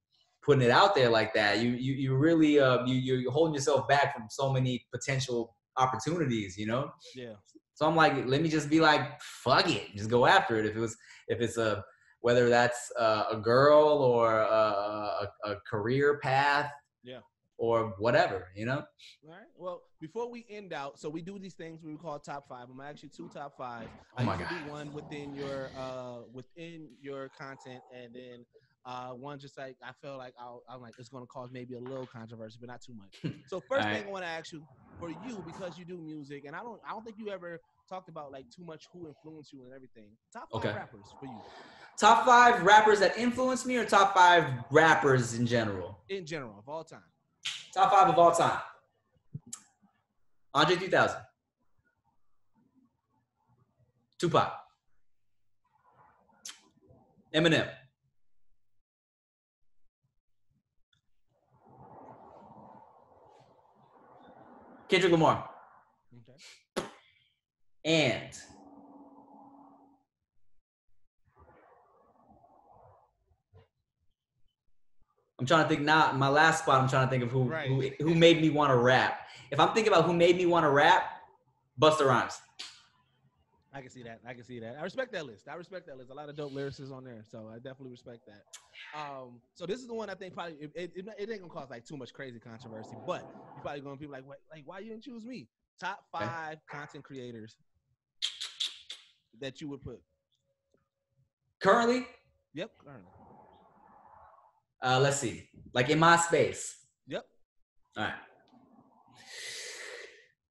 [0.45, 1.61] putting it out there like that.
[1.61, 6.57] You you you really uh you you're holding yourself back from so many potential opportunities,
[6.59, 6.91] you know?
[7.15, 7.35] Yeah.
[7.75, 10.67] So I'm like, let me just be like, fuck it, just go after it.
[10.67, 10.97] If it was,
[11.29, 11.83] if it's a,
[12.23, 16.71] whether that's uh, a girl or a, a, a career path,
[17.05, 17.21] Yeah.
[17.59, 18.83] or whatever, you know.
[19.25, 19.47] All right.
[19.57, 22.69] Well, before we end out, so we do these things we call top five.
[22.71, 23.89] I'm actually two top five.
[24.17, 28.45] I Oh my usually do one within your uh within your content, and then
[28.85, 31.81] uh one just like I feel like I'll, I'm like it's gonna cause maybe a
[31.81, 33.21] little controversy, but not too much.
[33.47, 34.07] So first thing right.
[34.07, 34.63] I want to ask you
[34.99, 38.09] for you because you do music, and I don't I don't think you ever talked
[38.09, 40.11] about like too much who influenced you and everything.
[40.33, 40.73] Top five Okay.
[40.73, 41.43] rappers for you
[41.99, 45.99] Top five rappers that influenced me, or top five rappers in general.
[46.09, 47.03] in general of all time.
[47.73, 48.59] Top five of all time.
[50.55, 51.17] Andre 3000.
[54.19, 54.53] Tupac.
[57.35, 57.69] Eminem.
[64.89, 65.49] Kendrick Lamar.
[66.29, 66.87] Okay.
[67.85, 68.31] And
[75.43, 76.13] I'm trying to think now.
[76.13, 77.67] My last spot, I'm trying to think of who Right.
[77.67, 79.23] who, who made me want to rap.
[79.51, 81.03] If I'm thinking about who made me want to rap,
[81.81, 82.41] Busta Rhymes.
[83.73, 84.21] I can see that.
[84.25, 84.77] I can see that.
[84.79, 85.49] I respect that list.
[85.49, 86.11] I respect that list.
[86.11, 88.97] A lot of dope lyricists on there, so I definitely respect that.
[88.97, 91.71] Um, so this is the one I think probably it, it, it, ain't gonna cause
[91.71, 94.91] like too much crazy controversy, but you probably gonna be like, Wait, like why you
[94.91, 95.49] didn't choose me?
[95.81, 96.25] Top Okay.
[96.25, 97.57] five content creators
[99.41, 100.01] that you would put.
[101.61, 102.07] Currently,
[102.55, 102.71] Yep.
[102.85, 103.11] currently.
[104.83, 105.49] Uh, let's see.
[105.73, 106.77] Like in my space.
[107.07, 107.25] Yep.
[107.97, 108.15] All right.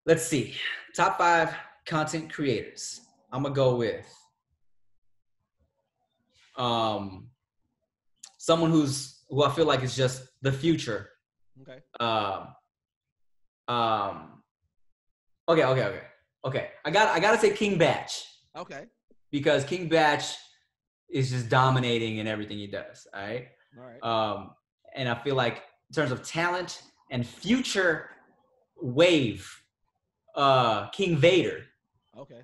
[0.05, 0.55] Let's see.
[0.95, 1.53] Top five
[1.85, 3.01] content creators.
[3.31, 4.05] I'm gonna go with
[6.57, 7.27] um
[8.37, 11.09] someone who's who I feel like is just the future.
[11.61, 11.79] Okay.
[11.99, 12.47] Um
[13.67, 14.43] um
[15.47, 16.01] okay, okay, okay.
[16.45, 16.69] Okay.
[16.83, 18.09] I got I gotta say King Bach
[18.57, 18.85] Okay.
[19.31, 20.21] because King Bach
[21.09, 23.07] is just dominating in everything he does.
[23.13, 23.47] All right.
[23.77, 24.03] All right.
[24.03, 24.51] Um,
[24.95, 28.09] and I feel like in terms of talent and future
[28.81, 29.49] wave,
[30.35, 31.63] uh, King Vader.
[32.17, 32.41] okay.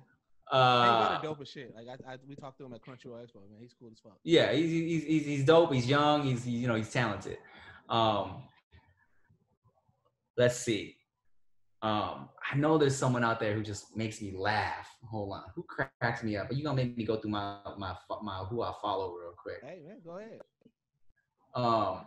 [0.50, 1.74] Uh, dope as shit.
[1.74, 3.34] Like I, I, we talked to him at Crunchyroll Expo.
[3.50, 4.16] Man, he's cool as fuck.
[4.24, 5.74] yeah, he's, he's he's he's dope.
[5.74, 6.22] He's young.
[6.22, 7.36] He's you know he's talented.
[7.90, 8.44] Um,
[10.38, 10.96] let's see.
[11.82, 14.88] Um, I know there's someone out there who just makes me laugh.
[15.10, 16.48] Hold on, who cracks me up?
[16.48, 19.58] But You gonna make me go through my my my who I follow real quick.
[19.62, 20.40] Hey man, go ahead.
[21.54, 22.00] Um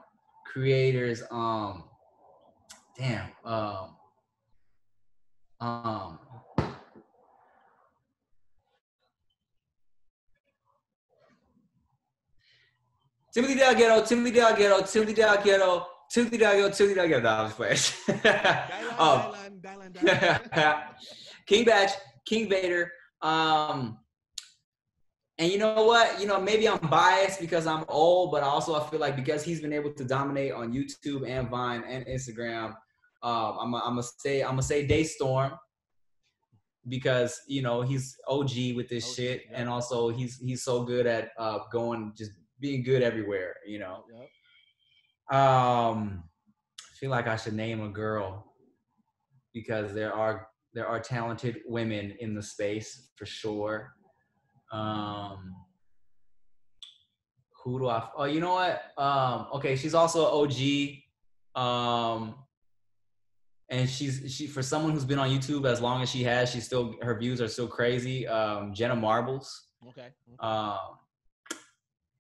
[0.46, 1.84] creators um
[2.98, 3.96] damn um
[5.60, 6.20] um
[13.34, 16.54] Timothy De La Ghetto, Timothy De La Ghetto, Timothy De La Ghetto, Timothy De La
[16.54, 17.22] Ghetto, Timothy De La Ghetto.
[17.22, 17.76] Nah, I was playing.
[19.02, 20.84] Dylan, Dylan, Dylan, Dylan.
[21.46, 21.90] King Bach,
[22.26, 22.92] King Vader.
[23.22, 23.98] Um,
[25.42, 26.22] and you know what?
[26.22, 29.60] You know, maybe I'm biased because I'm old, but also I feel like because he's
[29.60, 32.76] been able to dominate on YouTube and Vine and Instagram,
[33.24, 35.58] um, I'm gonna say I'm gonna say DeStorm
[36.88, 39.58] because you know he's OG with this OG, shit, yeah.
[39.60, 43.56] and also he's he's so good at uh, going just being good everywhere.
[43.66, 44.04] You know.
[44.14, 45.40] Yep.
[45.40, 46.24] Um,
[46.80, 48.54] I feel like I should name a girl
[49.56, 53.96] because there are there are talented women in the space for sure.
[54.72, 55.56] Um,
[57.64, 58.08] who do I?
[58.16, 58.82] Oh, you know what?
[58.98, 60.52] Um, okay, she's also an
[61.56, 61.62] OG.
[61.64, 62.36] Um,
[63.70, 66.66] and she's she for someone who's been on YouTube as long as she has, she's
[66.66, 68.28] still her views are still crazy.
[68.28, 69.68] Um, Jenna Marbles.
[69.88, 70.08] Okay.
[70.40, 70.78] Um,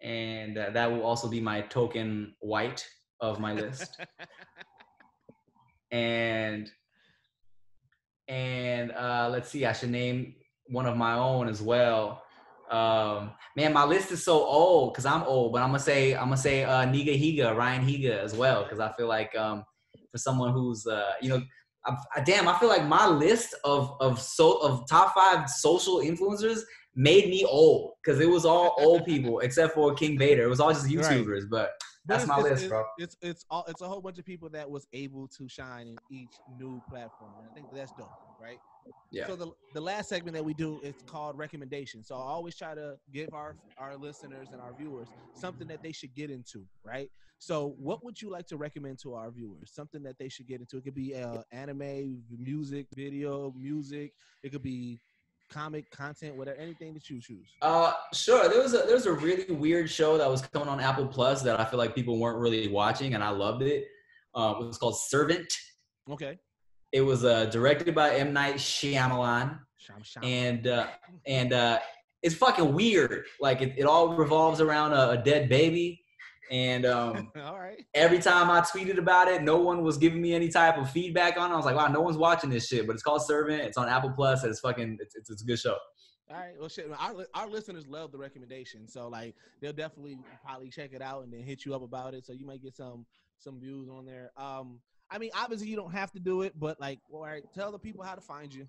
[0.01, 2.85] and uh, that will also be my token white
[3.19, 3.99] of my list.
[5.91, 6.71] and
[8.27, 10.35] and uh, let's see, I should name
[10.67, 12.23] one of my own as well.
[12.71, 16.25] Um, man, my list is so old because I'm old, but I'm gonna say I'm
[16.25, 19.63] gonna say uh, Nigahiga, Ryan Higa as well because I feel like um,
[20.11, 21.41] for someone who's uh, you know,
[21.85, 25.97] I, I, damn, I feel like my list of of so of top five social
[25.97, 26.59] influencers
[26.95, 30.43] made me old because it was all old people except for King Vader.
[30.43, 31.71] It was all just YouTubers, but
[32.05, 32.83] But that's my list, bro.
[32.97, 35.97] It's it's all it's a whole bunch of people that was able to shine in
[36.09, 37.31] each new platform.
[37.39, 38.09] And I think that's dope,
[38.41, 38.57] right?
[39.11, 39.27] Yeah.
[39.27, 42.03] So the the last segment that we do is called recommendation.
[42.03, 45.91] So I always try to give our our listeners and our viewers something that they
[45.91, 47.09] should get into, right?
[47.39, 49.71] So what would you like to recommend to our viewers?
[49.73, 50.77] Something that they should get into.
[50.77, 54.13] It could be uh, anime, music, video, music.
[54.43, 55.01] It could be
[55.51, 57.49] comic content, whatever, anything that you choose.
[57.61, 58.47] Uh, sure.
[58.47, 61.41] There was a there was a really weird show that was coming on Apple Plus
[61.41, 63.87] that I feel like people weren't really watching, and I loved it.
[64.33, 65.51] Uh, it was called Servant.
[66.09, 66.37] Okay.
[66.91, 69.59] It was uh, directed by M Night Shyamalan,
[70.23, 70.87] and uh,
[71.25, 71.79] and uh,
[72.21, 73.25] it's fucking weird.
[73.39, 76.03] Like it, it all revolves around a, a dead baby,
[76.51, 77.85] and um, all right.
[77.93, 81.37] every time I tweeted about it, no one was giving me any type of feedback
[81.37, 81.53] on it.
[81.53, 82.85] I was like, wow, no one's watching this shit.
[82.85, 83.63] But it's called Servant.
[83.63, 85.77] It's on Apple Plus, and it's fucking it's, it's, it's a good show.
[86.29, 86.53] All right.
[86.59, 86.89] Well, shit.
[86.97, 91.31] Our, our listeners love the recommendation, so like they'll definitely probably check it out and
[91.31, 92.25] then hit you up about it.
[92.25, 93.05] So you might get some
[93.37, 94.31] some views on there.
[94.37, 94.79] Um,
[95.11, 97.79] I mean, obviously you don't have to do it, but like, all right, tell the
[97.79, 98.65] people how to find you.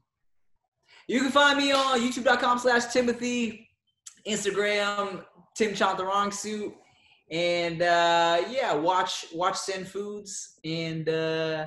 [1.07, 3.69] You can find me on youtube.com slash Timothy,
[4.27, 5.25] Instagram,
[5.57, 6.73] Tim Chantarangsu.
[7.31, 11.67] And uh, yeah, watch watch Sendz Foods and uh,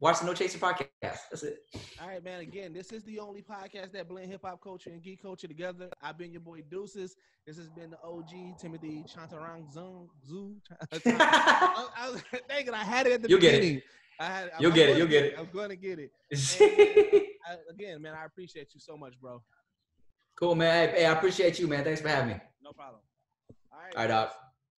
[0.00, 0.86] watch the No Chaser podcast.
[1.00, 1.58] That's it.
[2.00, 2.40] All right, man.
[2.40, 5.88] Again, this is the only podcast that blend hip hop culture and geek culture together.
[6.02, 7.16] I've been your boy Deuces.
[7.46, 10.56] This has been the OG Timothy Chantarang Zoom Zoo.
[10.92, 12.44] I, I, was- it,
[12.74, 13.60] I had it at the You'll get it.
[13.60, 13.82] beginning.
[14.18, 15.34] I had, You'll I'm get it, you'll get it.
[15.38, 16.10] I'm going to get it.
[17.48, 19.40] And, uh, I, again, man, I appreciate you so much, bro.
[20.34, 20.88] cool, man.
[20.88, 21.84] Hey, hey, I appreciate you, man.
[21.84, 22.40] Thanks for having me.
[22.60, 23.00] No problem.
[23.70, 23.94] All right.
[23.94, 24.34] All right, Doc.